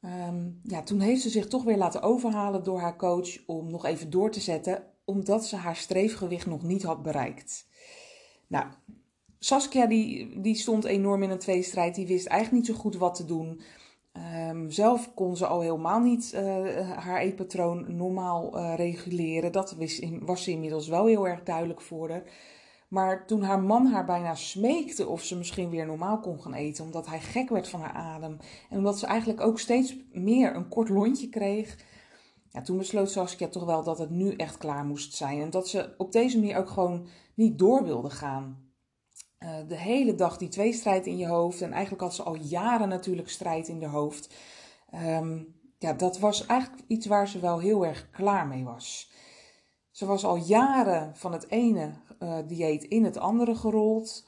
Um, 0.01 0.59
ja, 0.63 0.83
toen 0.83 0.99
heeft 0.99 1.21
ze 1.21 1.29
zich 1.29 1.47
toch 1.47 1.63
weer 1.63 1.77
laten 1.77 2.01
overhalen 2.01 2.63
door 2.63 2.79
haar 2.79 2.95
coach 2.95 3.45
om 3.45 3.71
nog 3.71 3.85
even 3.85 4.09
door 4.09 4.31
te 4.31 4.39
zetten, 4.39 4.83
omdat 5.05 5.45
ze 5.45 5.55
haar 5.55 5.75
streefgewicht 5.75 6.45
nog 6.45 6.63
niet 6.63 6.83
had 6.83 7.03
bereikt. 7.03 7.67
Nou, 8.47 8.65
Saskia 9.39 9.85
die, 9.85 10.39
die 10.41 10.55
stond 10.55 10.83
enorm 10.83 11.23
in 11.23 11.29
een 11.29 11.39
tweestrijd. 11.39 11.95
Die 11.95 12.07
wist 12.07 12.25
eigenlijk 12.27 12.67
niet 12.67 12.75
zo 12.75 12.81
goed 12.81 12.95
wat 12.95 13.15
te 13.15 13.25
doen. 13.25 13.61
Um, 14.49 14.71
zelf 14.71 15.13
kon 15.13 15.37
ze 15.37 15.45
al 15.45 15.61
helemaal 15.61 15.99
niet 15.99 16.31
uh, 16.35 16.41
haar 16.97 17.19
eetpatroon 17.19 17.95
normaal 17.95 18.57
uh, 18.57 18.73
reguleren. 18.75 19.51
Dat 19.51 19.75
was 20.21 20.43
ze 20.43 20.51
inmiddels 20.51 20.87
wel 20.87 21.05
heel 21.05 21.27
erg 21.27 21.43
duidelijk 21.43 21.81
voor 21.81 22.09
haar. 22.09 22.23
Maar 22.87 23.25
toen 23.25 23.41
haar 23.41 23.59
man 23.59 23.85
haar 23.85 24.05
bijna 24.05 24.35
smeekte 24.35 25.07
of 25.07 25.23
ze 25.23 25.37
misschien 25.37 25.69
weer 25.69 25.85
normaal 25.85 26.19
kon 26.19 26.41
gaan 26.41 26.53
eten, 26.53 26.85
omdat 26.85 27.07
hij 27.07 27.19
gek 27.19 27.49
werd 27.49 27.67
van 27.67 27.79
haar 27.79 27.93
adem 27.93 28.37
en 28.69 28.77
omdat 28.77 28.99
ze 28.99 29.05
eigenlijk 29.05 29.41
ook 29.41 29.59
steeds 29.59 29.95
meer 30.11 30.55
een 30.55 30.67
kort 30.67 30.89
lontje 30.89 31.29
kreeg, 31.29 31.77
ja, 32.49 32.61
toen 32.61 32.77
besloot 32.77 33.11
Saskia 33.11 33.47
toch 33.47 33.65
wel 33.65 33.83
dat 33.83 33.97
het 33.97 34.09
nu 34.09 34.33
echt 34.35 34.57
klaar 34.57 34.85
moest 34.85 35.13
zijn 35.13 35.41
en 35.41 35.49
dat 35.49 35.67
ze 35.67 35.93
op 35.97 36.11
deze 36.11 36.39
manier 36.39 36.57
ook 36.57 36.69
gewoon 36.69 37.07
niet 37.33 37.59
door 37.59 37.83
wilde 37.83 38.09
gaan. 38.09 38.66
Uh, 39.39 39.49
de 39.67 39.77
hele 39.77 40.15
dag 40.15 40.37
die 40.37 40.49
tweestrijd 40.49 41.05
in 41.05 41.17
je 41.17 41.27
hoofd 41.27 41.61
en 41.61 41.71
eigenlijk 41.71 42.01
had 42.01 42.15
ze 42.15 42.23
al 42.23 42.35
jaren 42.35 42.89
natuurlijk 42.89 43.29
strijd 43.29 43.67
in 43.67 43.79
de 43.79 43.87
hoofd. 43.87 44.33
Um, 44.93 45.55
ja, 45.77 45.93
dat 45.93 46.19
was 46.19 46.45
eigenlijk 46.45 46.83
iets 46.87 47.05
waar 47.05 47.27
ze 47.27 47.39
wel 47.39 47.59
heel 47.59 47.85
erg 47.85 48.09
klaar 48.09 48.47
mee 48.47 48.63
was. 48.63 49.11
Ze 49.91 50.05
was 50.05 50.25
al 50.25 50.35
jaren 50.35 51.15
van 51.15 51.31
het 51.31 51.49
ene 51.49 51.91
uh, 52.19 52.37
dieet 52.47 52.83
in 52.83 53.03
het 53.03 53.17
andere 53.17 53.55
gerold. 53.55 54.27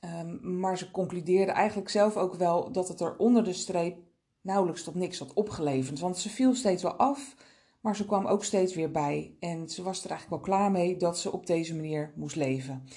Um, 0.00 0.58
maar 0.58 0.78
ze 0.78 0.90
concludeerde 0.90 1.52
eigenlijk 1.52 1.88
zelf 1.88 2.16
ook 2.16 2.34
wel 2.34 2.72
dat 2.72 2.88
het 2.88 3.00
er 3.00 3.16
onder 3.16 3.44
de 3.44 3.52
streep 3.52 3.98
nauwelijks 4.40 4.84
tot 4.84 4.94
niks 4.94 5.18
had 5.18 5.32
opgeleverd. 5.32 5.98
Want 5.98 6.18
ze 6.18 6.28
viel 6.28 6.54
steeds 6.54 6.82
wel 6.82 6.94
af, 6.94 7.36
maar 7.80 7.96
ze 7.96 8.06
kwam 8.06 8.26
ook 8.26 8.44
steeds 8.44 8.74
weer 8.74 8.90
bij. 8.90 9.36
En 9.40 9.68
ze 9.68 9.82
was 9.82 10.04
er 10.04 10.10
eigenlijk 10.10 10.42
wel 10.42 10.54
klaar 10.54 10.70
mee 10.70 10.96
dat 10.96 11.18
ze 11.18 11.32
op 11.32 11.46
deze 11.46 11.74
manier 11.74 12.12
moest 12.16 12.36
leven. 12.36 12.88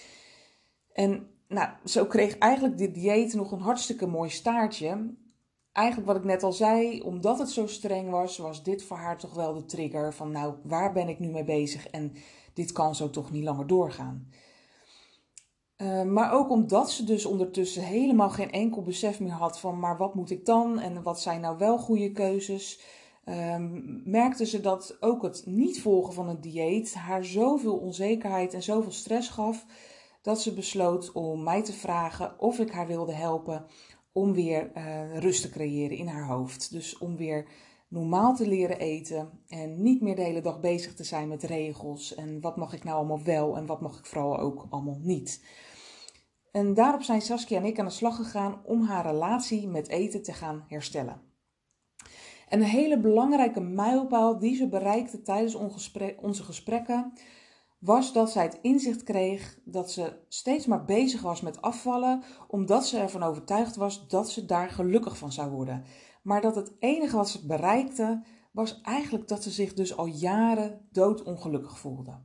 En 0.94 1.30
nou, 1.52 1.70
zo 1.86 2.06
kreeg 2.06 2.38
eigenlijk 2.38 2.78
dit 2.78 2.94
dieet 2.94 3.34
nog 3.34 3.52
een 3.52 3.60
hartstikke 3.60 4.08
mooi 4.08 4.30
staartje. 4.30 5.16
Eigenlijk 5.72 6.08
wat 6.08 6.18
ik 6.18 6.24
net 6.24 6.44
al 6.44 6.52
zei, 6.52 7.02
omdat 7.02 7.40
het 7.40 7.50
zo 7.50 7.68
streng 7.68 8.10
was, 8.10 8.38
was 8.38 8.64
dit 8.64 8.84
voor 8.84 8.98
haar 8.98 9.18
toch 9.18 9.34
wel 9.34 9.54
de 9.54 9.66
trigger 9.66 10.14
van 10.14 10.32
nou, 10.32 10.54
waar 10.64 10.94
ben 10.94 11.08
ik 11.08 11.20
nu 11.20 11.28
mee 11.28 11.44
bezig? 11.44 11.88
En 11.88 12.14
dit 12.54 12.72
kan 12.72 12.96
zo 12.96 13.10
toch 13.10 13.32
niet 13.32 13.44
langer 13.44 13.68
doorgaan. 13.68 14.30
Uh, 15.78 16.04
maar 16.04 16.32
ook 16.32 16.50
omdat 16.50 16.92
ze 16.92 17.04
dus 17.04 17.26
ondertussen 17.26 17.84
helemaal 17.84 18.30
geen 18.30 18.52
enkel 18.52 18.82
besef 18.82 19.20
meer 19.20 19.32
had 19.32 19.60
van, 19.60 19.80
maar 19.80 19.98
wat 19.98 20.16
moet 20.16 20.30
ik 20.30 20.46
dan 20.46 20.80
en 20.80 21.04
wat 21.04 21.22
zijn 21.22 21.42
nou 21.42 21.58
wel 21.58 21.78
goede 21.78 22.12
keuzes, 22.12 22.82
um, 23.26 24.02
merkte 24.06 24.46
ze 24.46 24.62
dat 24.62 24.98
ook 25.00 25.22
het 25.22 25.44
niet 25.46 25.82
volgen 25.82 26.14
van 26.14 26.30
een 26.30 26.42
dieet 26.42 26.94
haar 26.94 27.26
zoveel 27.26 27.78
onzekerheid 27.78 28.54
en 28.54 28.64
zoveel 28.64 28.92
stress 28.92 29.30
gaf, 29.30 29.66
dat 30.22 30.42
ze 30.42 30.54
besloot 30.54 31.12
om 31.12 31.44
mij 31.44 31.64
te 31.64 31.74
vragen 31.74 32.40
of 32.40 32.60
ik 32.60 32.72
haar 32.72 32.88
wilde 32.88 33.14
helpen 33.14 33.66
om 34.12 34.34
weer 34.34 34.72
uh, 34.78 35.18
rust 35.18 35.42
te 35.42 35.50
creëren 35.50 35.98
in 35.98 36.08
haar 36.08 36.28
hoofd. 36.28 36.72
Dus 36.72 36.98
om 36.98 37.18
weer 37.18 37.48
normaal 37.88 38.36
te 38.36 38.48
leren 38.48 38.80
eten 38.80 39.30
en 39.48 39.82
niet 39.82 40.02
meer 40.02 40.16
de 40.16 40.22
hele 40.22 40.42
dag 40.42 40.60
bezig 40.60 40.94
te 40.94 41.04
zijn 41.04 41.28
met 41.28 41.44
regels 41.44 42.16
en 42.16 42.42
wat 42.42 42.58
mag 42.58 42.74
ik 42.74 42.84
nou 42.84 42.98
allemaal 42.98 43.24
wel 43.24 43.58
en 43.58 43.66
wat 43.66 43.82
mag 43.82 44.00
ik 44.00 44.06
vooral 44.06 44.40
ook 44.40 44.68
allemaal 44.70 45.00
niet. 45.02 45.44
En 46.52 46.74
daarop 46.74 47.02
zijn 47.02 47.22
Saskia 47.22 47.58
en 47.58 47.66
ik 47.66 47.80
aan 47.80 47.86
de 47.86 47.92
slag 47.92 48.16
gegaan 48.16 48.62
om 48.66 48.82
haar 48.82 49.06
relatie 49.06 49.68
met 49.68 49.88
eten 49.88 50.24
te 50.24 50.34
gaan 50.34 50.66
herstellen. 50.68 51.22
En 52.48 52.60
een 52.60 52.66
hele 52.66 53.00
belangrijke 53.00 53.62
mijlpaal 53.62 54.40
die 54.40 54.56
ze 54.56 54.68
bereikte 54.68 55.22
tijdens 55.22 55.56
onze 56.22 56.44
gesprekken 56.44 57.14
was 57.82 58.14
dat 58.14 58.32
zij 58.32 58.44
het 58.44 58.60
inzicht 58.62 59.04
kreeg 59.04 59.60
dat 59.64 59.92
ze 59.92 60.14
steeds 60.28 60.66
maar 60.66 60.86
bezig 60.86 61.22
was 61.22 61.42
met 61.42 61.62
afvallen, 61.62 62.24
omdat 62.48 62.88
ze 62.88 62.98
ervan 62.98 63.24
overtuigd 63.24 63.76
was 63.76 64.08
dat 64.08 64.30
ze 64.30 64.46
daar 64.46 64.70
gelukkig 64.70 65.18
van 65.18 65.32
zou 65.32 65.52
worden. 65.52 65.84
Maar 66.24 66.42
dat 66.42 66.56
het 66.56 66.74
enige 66.80 67.16
wat 67.16 67.30
ze 67.30 67.46
bereikte, 67.46 68.24
was 68.52 68.82
eigenlijk 68.82 69.28
dat 69.28 69.44
ze 69.44 69.50
zich 69.50 69.74
dus 69.74 69.98
al 69.98 70.06
jaren 70.06 70.88
doodongelukkig 70.92 71.80
voelde. 71.80 72.20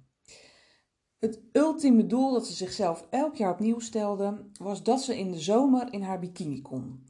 Het 1.19 1.41
ultieme 1.53 2.07
doel 2.07 2.33
dat 2.33 2.47
ze 2.47 2.53
zichzelf 2.53 3.07
elk 3.11 3.35
jaar 3.35 3.53
opnieuw 3.53 3.79
stelde, 3.79 4.51
was 4.59 4.83
dat 4.83 5.01
ze 5.01 5.19
in 5.19 5.31
de 5.31 5.41
zomer 5.41 5.93
in 5.93 6.03
haar 6.03 6.19
bikini 6.19 6.63
kon. 6.63 7.05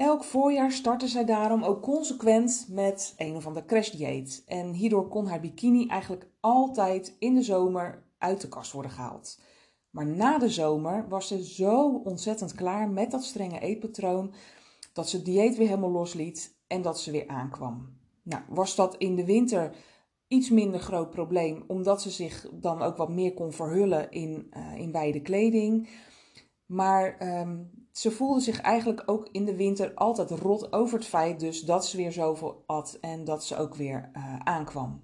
Elk 0.00 0.24
voorjaar 0.24 0.72
startte 0.72 1.08
zij 1.08 1.24
daarom 1.24 1.62
ook 1.62 1.82
consequent 1.82 2.66
met 2.70 3.14
een 3.16 3.36
of 3.36 3.46
ander 3.46 3.64
crashdieet. 3.64 4.42
En 4.46 4.72
hierdoor 4.72 5.08
kon 5.08 5.26
haar 5.26 5.40
bikini 5.40 5.86
eigenlijk 5.86 6.26
altijd 6.40 7.16
in 7.18 7.34
de 7.34 7.42
zomer 7.42 8.02
uit 8.18 8.40
de 8.40 8.48
kast 8.48 8.72
worden 8.72 8.90
gehaald. 8.90 9.40
Maar 9.90 10.06
na 10.06 10.38
de 10.38 10.48
zomer 10.48 11.08
was 11.08 11.28
ze 11.28 11.44
zo 11.44 12.00
ontzettend 12.04 12.54
klaar 12.54 12.88
met 12.88 13.10
dat 13.10 13.24
strenge 13.24 13.60
eetpatroon 13.60 14.34
dat 14.92 15.08
ze 15.08 15.16
het 15.16 15.24
dieet 15.24 15.56
weer 15.56 15.68
helemaal 15.68 15.90
losliet 15.90 16.56
en 16.66 16.82
dat 16.82 17.00
ze 17.00 17.10
weer 17.10 17.28
aankwam. 17.28 17.98
Nou, 18.22 18.42
was 18.48 18.74
dat 18.74 18.96
in 18.96 19.14
de 19.14 19.24
winter 19.24 19.76
iets 20.28 20.50
minder 20.50 20.80
groot 20.80 21.10
probleem, 21.10 21.64
omdat 21.66 22.02
ze 22.02 22.10
zich 22.10 22.48
dan 22.52 22.82
ook 22.82 22.96
wat 22.96 23.10
meer 23.10 23.34
kon 23.34 23.52
verhullen 23.52 24.10
in, 24.10 24.50
uh, 24.56 24.74
in 24.74 24.92
wijde 24.92 25.22
kleding. 25.22 25.88
Maar 26.66 27.38
um, 27.40 27.79
ze 27.92 28.10
voelde 28.10 28.40
zich 28.40 28.60
eigenlijk 28.60 29.02
ook 29.06 29.28
in 29.32 29.44
de 29.44 29.56
winter 29.56 29.94
altijd 29.94 30.30
rot 30.30 30.72
over 30.72 30.98
het 30.98 31.06
feit 31.06 31.40
dus 31.40 31.60
dat 31.60 31.86
ze 31.86 31.96
weer 31.96 32.12
zoveel 32.12 32.62
at 32.66 32.98
en 33.00 33.24
dat 33.24 33.44
ze 33.44 33.56
ook 33.56 33.74
weer 33.74 34.10
uh, 34.16 34.36
aankwam. 34.38 35.02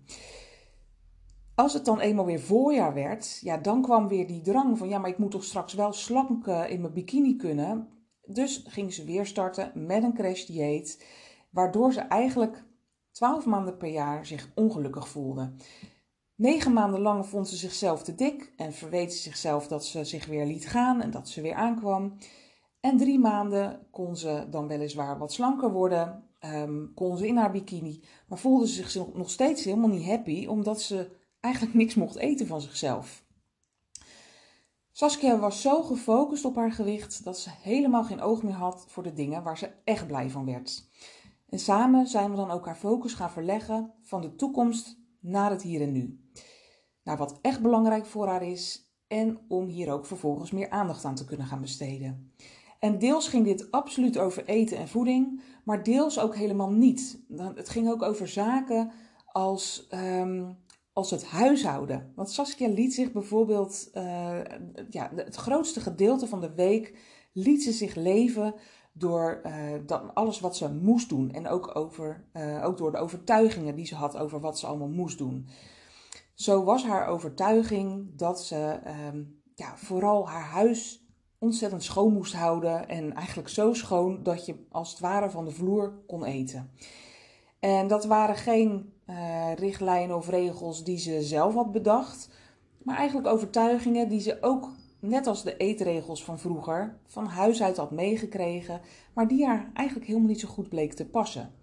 Als 1.55 1.73
het 1.73 1.85
dan 1.85 2.01
eenmaal 2.01 2.25
weer 2.25 2.41
voorjaar 2.41 2.95
werd, 2.95 3.39
ja, 3.43 3.57
dan 3.57 3.83
kwam 3.83 4.09
weer 4.09 4.27
die 4.27 4.41
drang 4.41 4.79
van 4.79 4.89
ja, 4.89 4.99
maar 4.99 5.11
ik 5.11 5.19
moet 5.19 5.31
toch 5.31 5.45
straks 5.45 5.75
wel 5.75 5.93
slank 5.93 6.47
uh, 6.47 6.71
in 6.71 6.81
mijn 6.81 6.93
bikini 6.93 7.37
kunnen. 7.37 7.89
Dus 8.27 8.65
ging 8.67 8.93
ze 8.93 9.05
weer 9.05 9.27
starten 9.27 9.73
met 9.87 10.03
een 10.03 10.15
crashdieet, 10.15 11.07
waardoor 11.51 11.93
ze 11.93 12.01
eigenlijk 12.01 12.65
12 13.11 13.47
maanden 13.47 13.77
per 13.77 13.89
jaar 13.89 14.27
zich 14.27 14.51
ongelukkig 14.55 15.09
voelde. 15.09 15.53
Negen 16.35 16.73
maanden 16.73 17.01
lang 17.01 17.27
vond 17.27 17.49
ze 17.49 17.57
zichzelf 17.57 18.03
te 18.03 18.15
dik 18.15 18.53
en 18.57 18.73
verweet 18.73 19.13
ze 19.13 19.23
zichzelf 19.23 19.69
dat 19.69 19.85
ze 19.85 20.05
zich 20.05 20.27
weer 20.27 20.47
liet 20.47 20.67
gaan 20.67 21.03
en 21.03 21.11
dat 21.11 21.29
ze 21.29 21.41
weer 21.41 21.55
aankwam. 21.55 22.17
En 22.87 22.97
drie 22.97 23.19
maanden 23.19 23.87
kon 23.91 24.17
ze 24.17 24.47
dan 24.51 24.69
weliswaar 24.69 25.19
wat 25.19 25.33
slanker 25.33 25.73
worden, 25.73 26.25
um, 26.41 26.93
kon 26.95 27.17
ze 27.17 27.27
in 27.27 27.37
haar 27.37 27.51
bikini, 27.51 28.03
maar 28.29 28.39
voelde 28.39 28.69
ze 28.69 28.89
zich 28.89 29.15
nog 29.15 29.31
steeds 29.31 29.65
helemaal 29.65 29.89
niet 29.89 30.07
happy, 30.07 30.47
omdat 30.47 30.81
ze 30.81 31.11
eigenlijk 31.41 31.75
niks 31.75 31.95
mocht 31.95 32.17
eten 32.17 32.47
van 32.47 32.61
zichzelf. 32.61 33.25
Saskia 34.93 35.39
was 35.39 35.61
zo 35.61 35.83
gefocust 35.83 36.45
op 36.45 36.57
haar 36.57 36.73
gewicht 36.73 37.25
dat 37.25 37.39
ze 37.39 37.51
helemaal 37.63 38.05
geen 38.05 38.21
oog 38.21 38.43
meer 38.43 38.55
had 38.55 38.85
voor 38.89 39.03
de 39.03 39.13
dingen 39.13 39.43
waar 39.43 39.59
ze 39.59 39.71
echt 39.85 40.07
blij 40.07 40.31
van 40.31 40.45
werd. 40.45 40.89
En 41.49 41.59
samen 41.59 42.07
zijn 42.07 42.31
we 42.31 42.37
dan 42.37 42.51
ook 42.51 42.67
haar 42.67 42.77
focus 42.77 43.15
gaan 43.15 43.31
verleggen 43.31 43.93
van 44.03 44.21
de 44.21 44.35
toekomst 44.35 44.99
naar 45.21 45.51
het 45.51 45.63
hier 45.63 45.81
en 45.81 45.93
nu. 45.93 46.31
Naar 47.03 47.17
wat 47.17 47.39
echt 47.43 47.63
belangrijk 47.63 48.07
voor 48.07 48.27
haar 48.27 48.43
is 48.43 48.91
en 49.07 49.39
om 49.49 49.67
hier 49.67 49.93
ook 49.93 50.07
vervolgens 50.07 50.51
meer 50.51 50.71
aandacht 50.71 51.05
aan 51.05 51.15
te 51.15 51.25
kunnen 51.25 51.47
gaan 51.47 51.61
besteden. 51.61 52.35
En 52.79 52.99
deels 52.99 53.29
ging 53.29 53.45
dit 53.45 53.71
absoluut 53.71 54.19
over 54.19 54.45
eten 54.45 54.77
en 54.77 54.89
voeding, 54.89 55.41
maar 55.65 55.83
deels 55.83 56.21
ook 56.21 56.35
helemaal 56.37 56.71
niet. 56.71 57.19
Het 57.55 57.69
ging 57.69 57.91
ook 57.91 58.03
over 58.03 58.29
zaken 58.29 58.91
als, 59.27 59.87
um, 59.91 60.57
als 60.93 61.11
het 61.11 61.25
huishouden. 61.25 62.13
Want 62.15 62.31
Saskia 62.31 62.69
liet 62.69 62.95
zich 62.95 63.13
bijvoorbeeld, 63.13 63.91
uh, 63.95 64.39
ja, 64.91 65.11
het 65.15 65.37
grootste 65.37 65.81
gedeelte 65.81 66.27
van 66.27 66.41
de 66.41 66.55
week 66.55 66.99
liet 67.33 67.63
ze 67.63 67.73
zich 67.73 67.95
leven 67.95 68.55
door 68.93 69.41
uh, 69.47 70.01
alles 70.15 70.41
wat 70.41 70.57
ze 70.57 70.73
moest 70.73 71.09
doen. 71.09 71.31
En 71.31 71.49
ook, 71.49 71.77
over, 71.77 72.25
uh, 72.33 72.65
ook 72.65 72.79
door 72.79 72.93
de 72.93 72.99
overtuigingen 72.99 73.75
die 73.75 73.87
ze 73.87 73.95
had 73.95 74.17
over 74.17 74.41
wat 74.41 74.59
ze 74.59 74.67
allemaal 74.67 74.89
moest 74.89 75.19
doen. 75.19 75.49
Zo 76.35 76.65
was 76.65 76.85
haar 76.85 77.07
overtuiging 77.07 78.17
dat 78.17 78.45
ze 78.45 78.81
um, 79.09 79.43
ja, 79.55 79.77
vooral 79.77 80.29
haar 80.29 80.45
huis 80.45 81.06
ontzettend 81.47 81.83
schoon 81.83 82.13
moest 82.13 82.35
houden. 82.35 82.89
En 82.89 83.15
eigenlijk 83.15 83.49
zo 83.49 83.73
schoon 83.73 84.23
dat 84.23 84.47
je 84.47 84.55
als 84.71 84.91
het 84.91 85.01
ware 85.01 85.31
van 85.31 85.45
de 85.45 85.51
vloer 85.51 85.93
kon 86.07 86.25
eten. 86.25 86.71
En 87.61 87.87
dat 87.87 88.05
waren 88.05 88.37
geen 88.37 88.93
uh, 89.07 89.53
richtlijnen 89.55 90.17
of 90.17 90.29
regels 90.29 90.85
die 90.85 90.99
ze 90.99 91.23
zelf 91.23 91.55
had 91.55 91.73
bedacht. 91.73 92.31
Maar 92.83 92.97
eigenlijk 92.97 93.29
overtuigingen 93.29 94.09
die 94.09 94.21
ze 94.21 94.39
ook, 94.41 94.71
net 95.01 95.27
als 95.27 95.43
de 95.43 95.57
eetregels 95.57 96.25
van 96.25 96.39
vroeger, 96.39 96.99
van 97.07 97.27
huis 97.27 97.63
uit 97.63 97.77
had 97.77 97.91
meegekregen. 97.91 98.81
Maar 99.13 99.29
die 99.29 99.47
haar 99.47 99.71
eigenlijk 99.75 100.07
helemaal 100.07 100.29
niet 100.29 100.41
zo 100.41 100.49
goed 100.49 100.69
bleek 100.69 100.93
te 100.93 101.07
passen. 101.07 101.55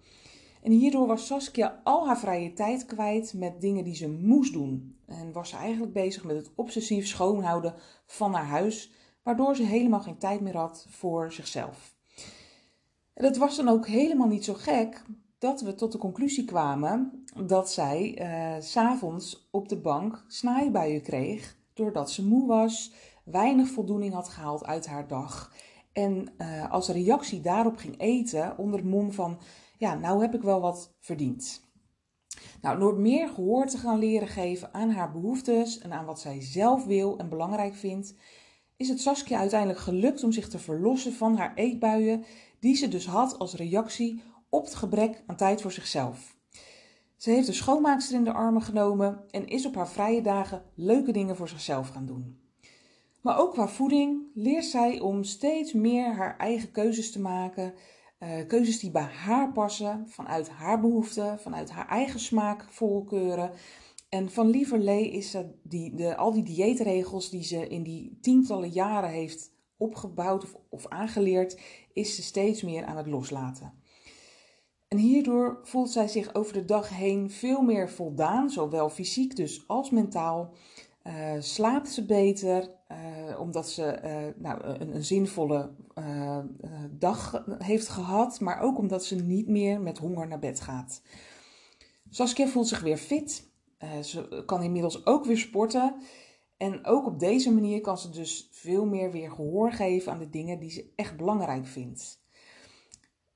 En 0.62 0.72
hierdoor 0.72 1.08
was 1.08 1.25
Saskia 1.25 1.82
al 1.84 2.08
haar 2.08 2.20
vrije 2.20 2.54
tijd 2.54 2.86
kwijt 2.86 3.34
met 3.34 3.62
dingen 3.62 3.84
die 3.84 3.96
ze 3.96 4.10
moest 4.10 4.54
doen. 4.54 4.96
En 5.06 5.32
was 5.32 5.50
ze 5.50 5.56
eigenlijk 5.56 5.94
bezig 5.94 6.24
met 6.24 6.36
het 6.36 6.52
obsessief 6.56 7.08
schoonhouden 7.08 7.74
van 8.06 8.34
haar 8.34 8.46
huis 8.46 8.92
waardoor 9.24 9.56
ze 9.56 9.63
helemaal 9.63 10.01
geen 10.01 10.18
tijd 10.18 10.42
meer 10.42 10.58
had 10.58 10.86
voor 10.89 11.32
zichzelf. 11.32 11.96
En 13.13 13.25
het 13.25 13.38
was 13.38 13.56
dan 13.56 13.68
ook 13.68 13.88
helemaal 13.88 14.27
niet 14.27 14.46
zo 14.46 14.53
gek 14.53 15.03
dat 15.38 15.62
we 15.62 15.75
tot 15.75 15.92
de 15.92 15.98
conclusie 15.98 16.46
kwamen 16.46 17.24
dat 17.46 17.72
zij 17.72 18.20
uh, 18.22 18.62
s'avonds 18.62 19.48
op 19.51 19.70
de 19.70 19.77
bank 19.77 20.24
snijbuien 20.27 21.01
kreeg 21.01 21.58
doordat 21.74 22.12
ze 22.12 22.25
moe 22.25 22.48
was, 22.48 22.94
weinig 23.24 23.68
voldoening 23.68 24.13
had 24.13 24.30
gehaald 24.30 24.65
uit 24.65 24.88
haar 24.88 25.08
dag. 25.08 25.53
En 25.92 26.34
uh, 26.38 26.72
als 26.72 26.88
reactie 26.88 27.42
daarop 27.42 27.77
ging 27.77 28.00
eten 28.00 28.58
onder 28.58 28.86
mom 28.86 29.12
van, 29.12 29.39
ja, 29.77 29.96
nou 29.96 30.22
heb 30.22 30.34
ik 30.34 30.42
wel 30.42 30.62
wat 30.62 30.94
verdiend. 31.00 31.62
Nou, 32.62 32.80
door 32.80 33.00
meer 33.00 33.30
gehoor 33.30 33.65
te 33.65 33.77
gaan 33.77 34.00
leren 34.00 34.27
geven 34.27 34.74
aan 34.74 34.89
haar 34.89 35.12
behoeftes 35.12 35.80
en 35.80 35.94
aan 35.94 36.06
wat 36.06 36.20
zij 36.20 36.42
zelf 36.42 36.86
wil 36.86 37.18
en 37.18 37.30
belangrijk 37.30 37.75
vindt, 37.75 38.15
is 38.84 38.90
het 38.90 39.02
Saskia 39.02 39.40
uiteindelijk 39.40 39.80
gelukt 39.80 40.24
om 40.24 40.32
zich 40.32 40.50
te 40.50 40.60
verlossen 40.60 41.13
van 41.13 41.38
haar 41.38 41.54
eetbuien, 41.56 42.25
die 42.60 42.75
ze 42.75 42.88
dus 42.88 43.06
had 43.06 43.40
als 43.40 43.54
reactie 43.54 44.22
op 44.50 44.66
het 44.66 44.75
gebrek 44.75 45.24
aan 45.28 45.36
tijd 45.36 45.62
voor 45.62 45.72
zichzelf. 45.72 46.36
Ze 47.18 47.30
heeft 47.30 47.48
de 47.48 47.54
schoonmaakster 47.54 48.16
in 48.16 48.24
de 48.24 48.34
armen 48.34 48.62
genomen 48.62 49.24
en 49.32 49.48
is 49.48 49.66
op 49.66 49.75
haar 49.75 49.90
vrije 49.90 50.22
dagen 50.22 50.63
leuke 50.75 51.12
dingen 51.12 51.36
voor 51.36 51.50
zichzelf 51.50 51.90
gaan 51.90 52.06
doen. 52.06 52.40
Maar 53.22 53.40
ook 53.40 53.52
qua 53.52 53.68
voeding 53.68 54.22
leert 54.34 54.66
zij 54.66 55.00
om 55.00 55.24
steeds 55.24 55.74
meer 55.74 56.13
haar 56.16 56.38
eigen 56.38 56.72
keuzes 56.72 57.12
te 57.12 57.22
maken. 57.22 57.74
Uh, 58.20 58.30
keuzes 58.48 58.80
die 58.80 58.92
bij 58.92 59.10
haar 59.24 59.52
passen, 59.52 60.06
vanuit 60.08 60.50
haar 60.50 60.80
behoeften, 60.80 61.40
vanuit 61.40 61.70
haar 61.70 61.88
eigen 61.88 62.20
smaak, 62.20 62.66
voorkeuren. 62.70 63.52
En 64.13 64.29
van 64.32 64.50
Lieverlee 64.50 65.12
is 65.12 65.32
ze 65.32 65.46
die, 65.63 65.96
de, 65.96 66.15
al 66.15 66.32
die 66.32 66.43
dieetregels 66.43 67.29
die 67.29 67.43
ze 67.43 67.67
in 67.67 67.84
die 67.84 68.17
tientallen 68.22 68.70
jaren 68.70 69.10
heeft 69.10 69.51
opgebouwd 69.77 70.46
of, 70.70 70.88
aangeleerd, 70.88 71.60
is 71.93 72.15
ze 72.15 72.22
steeds 72.22 72.62
meer 72.62 72.86
aan 72.86 72.98
het 72.98 73.08
loslaten. 73.08 73.74
En 74.88 74.98
hierdoor 74.98 75.60
voelt 75.63 75.89
zij 75.89 76.08
zich 76.08 76.36
over 76.36 76.53
de 76.53 76.65
dag 76.65 76.89
heen 76.89 77.32
veel 77.32 77.62
meer 77.62 77.89
voldaan, 77.89 78.50
zowel 78.50 78.89
fysiek 78.89 79.36
dus 79.36 79.67
als 79.67 79.89
mentaal. 79.89 80.53
Uh, 81.03 81.32
slaapt 81.39 81.89
ze 81.89 82.05
beter, 82.05 82.70
uh, 82.91 83.39
omdat 83.39 83.70
ze 83.70 84.00
uh, 84.03 84.41
nou, 84.43 84.63
een, 84.63 84.96
een 84.96 85.03
zinvolle 85.03 85.72
dag 86.91 87.43
heeft 87.58 87.88
gehad, 87.88 88.39
maar 88.39 88.60
ook 88.60 88.77
omdat 88.77 89.05
ze 89.05 89.15
niet 89.15 89.48
meer 89.48 89.82
met 89.82 89.98
honger 89.98 90.27
naar 90.27 90.39
bed 90.39 90.60
gaat. 90.60 91.01
Saskia 92.10 92.48
voelt 92.48 92.67
zich 92.67 92.82
weer 92.82 92.98
fit, 92.98 93.51
ze 94.04 94.44
kan 94.46 94.63
inmiddels 94.63 95.06
ook 95.06 95.25
weer 95.25 95.38
sporten. 95.38 95.96
En 96.58 96.86
ook 96.86 97.06
op 97.06 97.20
deze 97.20 97.54
manier 97.54 97.82
kan 97.82 97.98
ze 97.98 98.10
dus 98.10 98.50
veel 98.52 98.86
meer 98.86 99.12
weer 99.12 99.32
gehoor 99.32 99.72
geven 99.72 100.12
aan 100.12 100.20
de 100.20 100.30
dingen 100.30 100.60
die 100.60 100.70
ze 100.70 100.92
echt 100.96 101.18
belangrijk 101.18 101.66
vindt. 101.66 102.22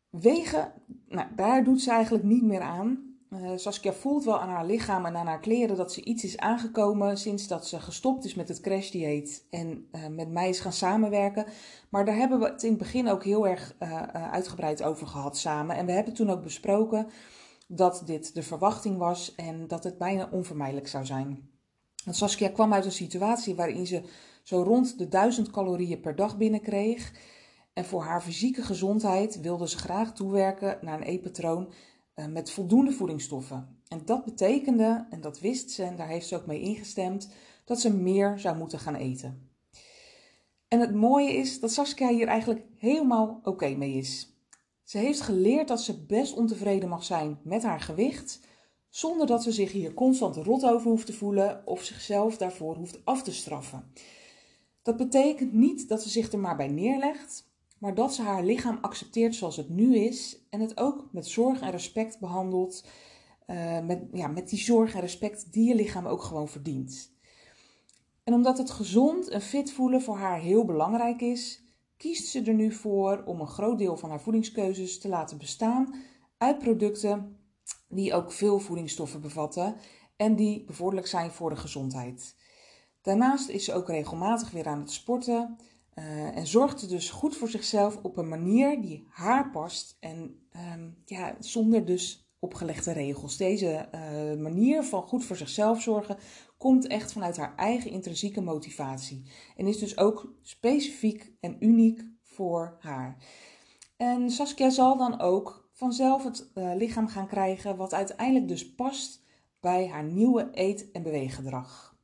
Wegen, 0.09 0.73
nou, 1.07 1.27
daar 1.35 1.63
doet 1.63 1.81
ze 1.81 1.91
eigenlijk 1.91 2.23
niet 2.23 2.43
meer 2.43 2.61
aan. 2.61 3.05
Uh, 3.29 3.51
Saskia 3.55 3.93
voelt 3.93 4.23
wel 4.23 4.39
aan 4.39 4.49
haar 4.49 4.65
lichaam 4.65 5.05
en 5.05 5.15
aan 5.15 5.27
haar 5.27 5.39
kleren 5.39 5.75
dat 5.75 5.93
ze 5.93 6.03
iets 6.03 6.23
is 6.23 6.37
aangekomen 6.37 7.17
sinds 7.17 7.47
dat 7.47 7.67
ze 7.67 7.79
gestopt 7.79 8.25
is 8.25 8.35
met 8.35 8.47
het 8.47 8.59
crashdieet 8.59 9.47
en 9.49 9.87
uh, 9.91 10.07
met 10.07 10.31
mij 10.31 10.49
is 10.49 10.59
gaan 10.59 10.73
samenwerken. 10.73 11.45
Maar 11.89 12.05
daar 12.05 12.15
hebben 12.15 12.39
we 12.39 12.45
het 12.45 12.63
in 12.63 12.69
het 12.69 12.77
begin 12.77 13.09
ook 13.09 13.23
heel 13.23 13.47
erg 13.47 13.75
uitgebreid 14.31 14.83
over 14.83 15.07
gehad 15.07 15.37
samen. 15.37 15.75
En 15.75 15.85
we 15.85 15.91
hebben 15.91 16.13
toen 16.13 16.29
ook 16.29 16.43
besproken 16.43 17.07
dat 17.67 18.03
dit 18.05 18.33
de 18.33 18.43
verwachting 18.43 18.97
was 18.97 19.35
en 19.35 19.67
dat 19.67 19.83
het 19.83 19.97
bijna 19.97 20.29
onvermijdelijk 20.31 20.87
zou 20.87 21.05
zijn. 21.05 21.49
Want 22.05 22.17
Saskia 22.17 22.49
kwam 22.49 22.73
uit 22.73 22.85
een 22.85 22.91
situatie 22.91 23.55
waarin 23.55 23.87
ze 23.87 24.03
zo 24.43 24.61
rond 24.61 24.97
de 24.97 25.07
1000 25.07 25.51
calorieën 25.51 25.99
per 25.99 26.15
dag 26.15 26.37
binnenkreeg. 26.37 27.13
En 27.73 27.85
voor 27.85 28.03
haar 28.03 28.21
fysieke 28.21 28.61
gezondheid 28.61 29.41
wilde 29.41 29.67
ze 29.67 29.77
graag 29.77 30.13
toewerken 30.13 30.77
naar 30.81 30.97
een 30.97 31.07
eetpatroon 31.07 31.73
met 32.29 32.51
voldoende 32.51 32.91
voedingsstoffen. 32.91 33.81
En 33.87 34.01
dat 34.05 34.25
betekende, 34.25 35.07
en 35.09 35.21
dat 35.21 35.39
wist 35.39 35.71
ze 35.71 35.83
en 35.83 35.95
daar 35.95 36.07
heeft 36.07 36.27
ze 36.27 36.35
ook 36.35 36.45
mee 36.45 36.59
ingestemd, 36.59 37.29
dat 37.65 37.79
ze 37.79 37.93
meer 37.93 38.39
zou 38.39 38.57
moeten 38.57 38.79
gaan 38.79 38.95
eten. 38.95 39.49
En 40.67 40.79
het 40.79 40.93
mooie 40.93 41.33
is 41.33 41.59
dat 41.59 41.71
Saskia 41.71 42.09
hier 42.09 42.27
eigenlijk 42.27 42.65
helemaal 42.77 43.39
oké 43.43 43.69
mee 43.69 43.93
is. 43.93 44.36
Ze 44.87 44.97
heeft 44.97 45.21
geleerd 45.21 45.67
dat 45.67 45.81
ze 45.81 46.05
best 46.05 46.35
ontevreden 46.35 46.89
mag 46.89 47.03
zijn 47.03 47.39
met 47.43 47.63
haar 47.63 47.79
gewicht, 47.79 48.39
zonder 48.89 49.27
dat 49.27 49.43
ze 49.43 49.51
zich 49.51 49.71
hier 49.71 49.93
constant 49.93 50.35
rot 50.35 50.65
over 50.65 50.89
hoeft 50.89 51.05
te 51.05 51.13
voelen 51.13 51.61
of 51.65 51.83
zichzelf 51.83 52.37
daarvoor 52.37 52.75
hoeft 52.75 53.05
af 53.05 53.23
te 53.23 53.33
straffen. 53.33 53.91
Dat 54.81 54.97
betekent 54.97 55.53
niet 55.53 55.87
dat 55.87 56.03
ze 56.03 56.09
zich 56.09 56.31
er 56.31 56.39
maar 56.39 56.55
bij 56.55 56.67
neerlegt, 56.67 57.49
maar 57.77 57.93
dat 57.95 58.13
ze 58.13 58.21
haar 58.21 58.43
lichaam 58.43 58.77
accepteert 58.81 59.35
zoals 59.35 59.57
het 59.57 59.69
nu 59.69 59.97
is 59.97 60.39
en 60.49 60.59
het 60.59 60.77
ook 60.77 61.07
met 61.11 61.27
zorg 61.27 61.61
en 61.61 61.71
respect 61.71 62.19
behandelt, 62.19 62.85
uh, 63.47 63.79
met, 63.85 64.03
ja, 64.13 64.27
met 64.27 64.49
die 64.49 64.59
zorg 64.59 64.93
en 64.93 65.01
respect 65.01 65.53
die 65.53 65.67
je 65.67 65.75
lichaam 65.75 66.05
ook 66.05 66.21
gewoon 66.21 66.47
verdient. 66.47 67.11
En 68.23 68.33
omdat 68.33 68.57
het 68.57 68.69
gezond 68.69 69.27
en 69.27 69.41
fit 69.41 69.71
voelen 69.71 70.01
voor 70.01 70.17
haar 70.17 70.39
heel 70.39 70.65
belangrijk 70.65 71.21
is, 71.21 71.66
kiest 71.97 72.27
ze 72.27 72.41
er 72.41 72.53
nu 72.53 72.71
voor 72.71 73.23
om 73.25 73.39
een 73.39 73.47
groot 73.47 73.77
deel 73.77 73.97
van 73.97 74.09
haar 74.09 74.21
voedingskeuzes 74.21 74.99
te 74.99 75.07
laten 75.07 75.37
bestaan 75.37 75.95
uit 76.37 76.59
producten 76.59 77.37
die 77.87 78.13
ook 78.13 78.31
veel 78.31 78.59
voedingsstoffen 78.59 79.21
bevatten 79.21 79.75
en 80.15 80.35
die 80.35 80.63
bevorderlijk 80.63 81.07
zijn 81.07 81.31
voor 81.31 81.49
de 81.49 81.55
gezondheid. 81.55 82.35
Daarnaast 83.01 83.49
is 83.49 83.65
ze 83.65 83.73
ook 83.73 83.87
regelmatig 83.87 84.51
weer 84.51 84.67
aan 84.67 84.79
het 84.79 84.91
sporten 84.91 85.57
uh, 85.95 86.37
en 86.37 86.47
zorgt 86.47 86.79
ze 86.79 86.87
dus 86.87 87.09
goed 87.09 87.35
voor 87.35 87.49
zichzelf 87.49 87.99
op 88.03 88.17
een 88.17 88.27
manier 88.27 88.81
die 88.81 89.07
haar 89.09 89.51
past 89.51 89.97
en 89.99 90.47
um, 90.73 91.01
ja, 91.05 91.35
zonder 91.39 91.85
dus 91.85 92.26
opgelegde 92.47 92.91
regels. 92.91 93.37
Deze 93.37 93.89
uh, 93.95 94.41
manier 94.41 94.83
van 94.83 95.01
goed 95.01 95.25
voor 95.25 95.35
zichzelf 95.35 95.81
zorgen 95.81 96.17
komt 96.57 96.87
echt 96.87 97.11
vanuit 97.11 97.37
haar 97.37 97.55
eigen 97.55 97.91
intrinsieke 97.91 98.41
motivatie 98.41 99.23
en 99.55 99.67
is 99.67 99.79
dus 99.79 99.97
ook 99.97 100.33
specifiek 100.41 101.31
en 101.39 101.55
uniek 101.59 102.03
voor 102.23 102.77
haar. 102.79 103.17
En 103.97 104.31
Saskia 104.31 104.69
zal 104.69 104.97
dan 104.97 105.19
ook 105.19 105.69
vanzelf 105.73 106.23
het 106.23 106.51
uh, 106.55 106.71
lichaam 106.75 107.07
gaan 107.07 107.27
krijgen 107.27 107.77
wat 107.77 107.93
uiteindelijk 107.93 108.47
dus 108.47 108.75
past 108.75 109.23
bij 109.59 109.87
haar 109.87 110.03
nieuwe 110.03 110.49
eet- 110.51 110.91
en 110.91 111.03
beweeggedrag. 111.03 111.95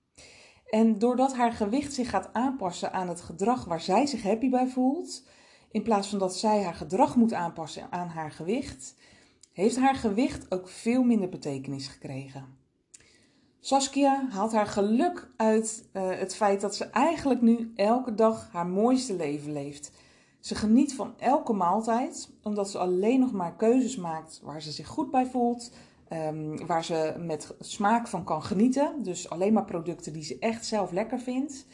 En 0.69 0.99
doordat 0.99 1.35
haar 1.35 1.51
gewicht 1.51 1.93
zich 1.93 2.09
gaat 2.09 2.29
aanpassen 2.33 2.93
aan 2.93 3.07
het 3.07 3.21
gedrag 3.21 3.65
waar 3.65 3.81
zij 3.81 4.05
zich 4.05 4.23
happy 4.23 4.49
bij 4.49 4.67
voelt, 4.67 5.23
in 5.71 5.83
plaats 5.83 6.07
van 6.07 6.19
dat 6.19 6.35
zij 6.35 6.63
haar 6.63 6.75
gedrag 6.75 7.15
moet 7.15 7.33
aanpassen 7.33 7.91
aan 7.91 8.07
haar 8.07 8.31
gewicht, 8.31 8.95
heeft 9.53 9.77
haar 9.77 9.95
gewicht 9.95 10.51
ook 10.51 10.67
veel 10.67 11.03
minder 11.03 11.29
betekenis 11.29 11.87
gekregen. 11.87 12.61
Saskia 13.59 14.27
haalt 14.29 14.51
haar 14.51 14.67
geluk 14.67 15.31
uit 15.37 15.89
uh, 15.93 16.09
het 16.09 16.35
feit 16.35 16.61
dat 16.61 16.75
ze 16.75 16.85
eigenlijk 16.85 17.41
nu 17.41 17.71
elke 17.75 18.15
dag 18.15 18.49
haar 18.51 18.67
mooiste 18.67 19.15
leven 19.15 19.51
leeft. 19.51 19.91
Ze 20.39 20.55
geniet 20.55 20.95
van 20.95 21.13
elke 21.17 21.53
maaltijd, 21.53 22.29
omdat 22.41 22.69
ze 22.69 22.77
alleen 22.77 23.19
nog 23.19 23.31
maar 23.31 23.55
keuzes 23.55 23.95
maakt 23.95 24.39
waar 24.43 24.61
ze 24.61 24.71
zich 24.71 24.87
goed 24.87 25.11
bij 25.11 25.25
voelt, 25.25 25.71
um, 26.09 26.65
waar 26.65 26.83
ze 26.83 27.15
met 27.19 27.55
smaak 27.59 28.07
van 28.07 28.23
kan 28.23 28.43
genieten. 28.43 29.03
Dus 29.03 29.29
alleen 29.29 29.53
maar 29.53 29.65
producten 29.65 30.13
die 30.13 30.23
ze 30.23 30.39
echt 30.39 30.65
zelf 30.65 30.91
lekker 30.91 31.19
vindt. 31.19 31.65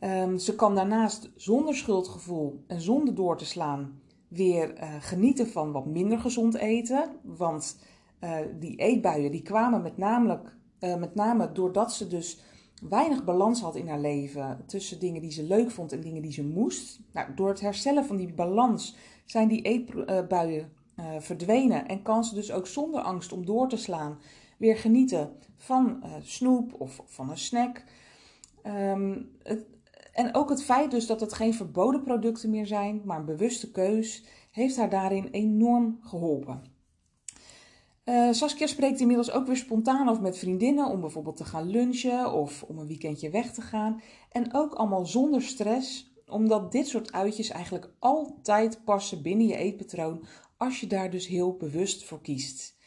Um, 0.00 0.38
ze 0.38 0.54
kan 0.54 0.74
daarnaast 0.74 1.30
zonder 1.36 1.74
schuldgevoel 1.74 2.64
en 2.66 2.80
zonder 2.80 3.14
door 3.14 3.36
te 3.36 3.44
slaan 3.44 4.00
weer 4.30 4.82
uh, 4.82 4.94
genieten 5.00 5.48
van 5.48 5.72
wat 5.72 5.86
minder 5.86 6.18
gezond 6.18 6.54
eten. 6.54 7.10
Want 7.22 7.78
uh, 8.20 8.38
die 8.58 8.76
eetbuien 8.76 9.30
die 9.30 9.42
kwamen 9.42 9.82
met, 9.82 9.96
namelijk, 9.96 10.56
uh, 10.80 10.96
met 10.96 11.14
name 11.14 11.52
doordat 11.52 11.92
ze 11.92 12.06
dus 12.06 12.40
weinig 12.88 13.24
balans 13.24 13.60
had 13.60 13.76
in 13.76 13.88
haar 13.88 14.00
leven 14.00 14.64
tussen 14.66 15.00
dingen 15.00 15.20
die 15.20 15.30
ze 15.30 15.42
leuk 15.42 15.70
vond 15.70 15.92
en 15.92 16.00
dingen 16.00 16.22
die 16.22 16.32
ze 16.32 16.44
moest. 16.44 17.00
Nou, 17.12 17.34
door 17.34 17.48
het 17.48 17.60
herstellen 17.60 18.04
van 18.04 18.16
die 18.16 18.32
balans 18.32 18.96
zijn 19.24 19.48
die 19.48 19.62
eetbuien 19.62 20.72
verdwenen 21.18 21.88
en 21.88 22.02
kan 22.02 22.24
ze 22.24 22.34
dus 22.34 22.52
ook 22.52 22.66
zonder 22.66 23.00
angst 23.00 23.32
om 23.32 23.44
door 23.46 23.68
te 23.68 23.76
slaan 23.76 24.18
weer 24.56 24.76
genieten 24.76 25.32
van 25.56 26.02
snoep 26.22 26.80
of 26.80 27.02
van 27.06 27.30
een 27.30 27.38
snack. 27.38 27.84
Um, 28.66 29.30
het, 29.42 29.64
en 30.12 30.34
ook 30.34 30.48
het 30.48 30.62
feit 30.62 30.90
dus 30.90 31.06
dat 31.06 31.20
het 31.20 31.32
geen 31.32 31.54
verboden 31.54 32.02
producten 32.02 32.50
meer 32.50 32.66
zijn, 32.66 33.02
maar 33.04 33.18
een 33.18 33.24
bewuste 33.24 33.70
keus, 33.70 34.24
heeft 34.50 34.76
haar 34.76 34.90
daarin 34.90 35.28
enorm 35.30 35.98
geholpen. 36.02 36.62
Uh, 38.04 38.32
Saskia 38.32 38.66
spreekt 38.66 39.00
inmiddels 39.00 39.30
ook 39.30 39.46
weer 39.46 39.56
spontaan 39.56 40.08
af 40.08 40.20
met 40.20 40.38
vriendinnen 40.38 40.86
om 40.86 41.00
bijvoorbeeld 41.00 41.36
te 41.36 41.44
gaan 41.44 41.70
lunchen 41.70 42.32
of 42.32 42.62
om 42.62 42.78
een 42.78 42.86
weekendje 42.86 43.30
weg 43.30 43.52
te 43.52 43.60
gaan. 43.60 44.02
En 44.30 44.54
ook 44.54 44.74
allemaal 44.74 45.06
zonder 45.06 45.42
stress, 45.42 46.14
omdat 46.26 46.72
dit 46.72 46.86
soort 46.86 47.12
uitjes 47.12 47.50
eigenlijk 47.50 47.90
altijd 47.98 48.84
passen 48.84 49.22
binnen 49.22 49.46
je 49.46 49.56
eetpatroon 49.56 50.24
als 50.56 50.80
je 50.80 50.86
daar 50.86 51.10
dus 51.10 51.26
heel 51.26 51.56
bewust 51.56 52.04
voor 52.04 52.20
kiest. 52.20 52.78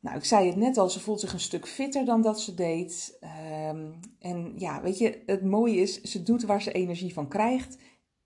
Nou, 0.00 0.16
ik 0.16 0.24
zei 0.24 0.46
het 0.46 0.56
net 0.56 0.78
al, 0.78 0.90
ze 0.90 1.00
voelt 1.00 1.20
zich 1.20 1.32
een 1.32 1.40
stuk 1.40 1.66
fitter 1.66 2.04
dan 2.04 2.22
dat 2.22 2.40
ze 2.40 2.54
deed. 2.54 3.18
Um, 3.68 4.00
en 4.18 4.52
ja, 4.56 4.82
weet 4.82 4.98
je, 4.98 5.22
het 5.26 5.44
mooie 5.44 5.76
is, 5.76 6.00
ze 6.00 6.22
doet 6.22 6.42
waar 6.42 6.62
ze 6.62 6.72
energie 6.72 7.12
van 7.12 7.28
krijgt 7.28 7.76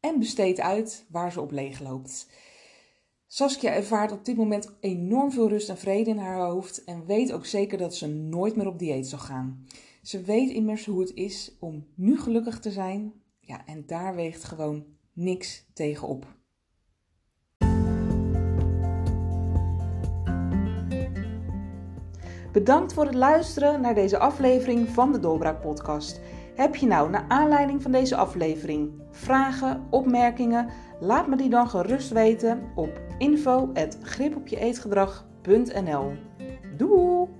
en 0.00 0.18
besteedt 0.18 0.60
uit 0.60 1.06
waar 1.10 1.32
ze 1.32 1.40
op 1.40 1.50
leeg 1.50 1.80
loopt. 1.80 2.28
Saskia 3.26 3.72
ervaart 3.72 4.12
op 4.12 4.24
dit 4.24 4.36
moment 4.36 4.76
enorm 4.80 5.32
veel 5.32 5.48
rust 5.48 5.68
en 5.68 5.78
vrede 5.78 6.10
in 6.10 6.18
haar 6.18 6.38
hoofd 6.38 6.84
en 6.84 7.06
weet 7.06 7.32
ook 7.32 7.46
zeker 7.46 7.78
dat 7.78 7.94
ze 7.94 8.06
nooit 8.06 8.56
meer 8.56 8.66
op 8.66 8.78
dieet 8.78 9.08
zal 9.08 9.18
gaan. 9.18 9.66
Ze 10.02 10.22
weet 10.22 10.50
immers 10.50 10.84
hoe 10.84 11.00
het 11.00 11.14
is 11.14 11.56
om 11.60 11.86
nu 11.94 12.18
gelukkig 12.18 12.60
te 12.60 12.70
zijn. 12.70 13.12
Ja, 13.40 13.66
en 13.66 13.86
daar 13.86 14.14
weegt 14.14 14.44
gewoon 14.44 14.84
niks 15.12 15.64
tegen 15.72 16.08
op. 16.08 16.39
Bedankt 22.52 22.92
voor 22.92 23.04
het 23.04 23.14
luisteren 23.14 23.80
naar 23.80 23.94
deze 23.94 24.18
aflevering 24.18 24.88
van 24.88 25.12
de 25.12 25.20
Doorbraak 25.20 25.60
Podcast. 25.60 26.20
Heb 26.54 26.76
je 26.76 26.86
nou, 26.86 27.10
naar 27.10 27.24
aanleiding 27.28 27.82
van 27.82 27.92
deze 27.92 28.16
aflevering, 28.16 28.90
vragen, 29.10 29.86
opmerkingen? 29.90 30.68
Laat 31.00 31.26
me 31.26 31.36
die 31.36 31.48
dan 31.48 31.68
gerust 31.68 32.10
weten 32.10 32.62
op 32.74 33.00
info.gripopjeeetgedrag.nl 33.18 36.12
Doei! 36.76 37.39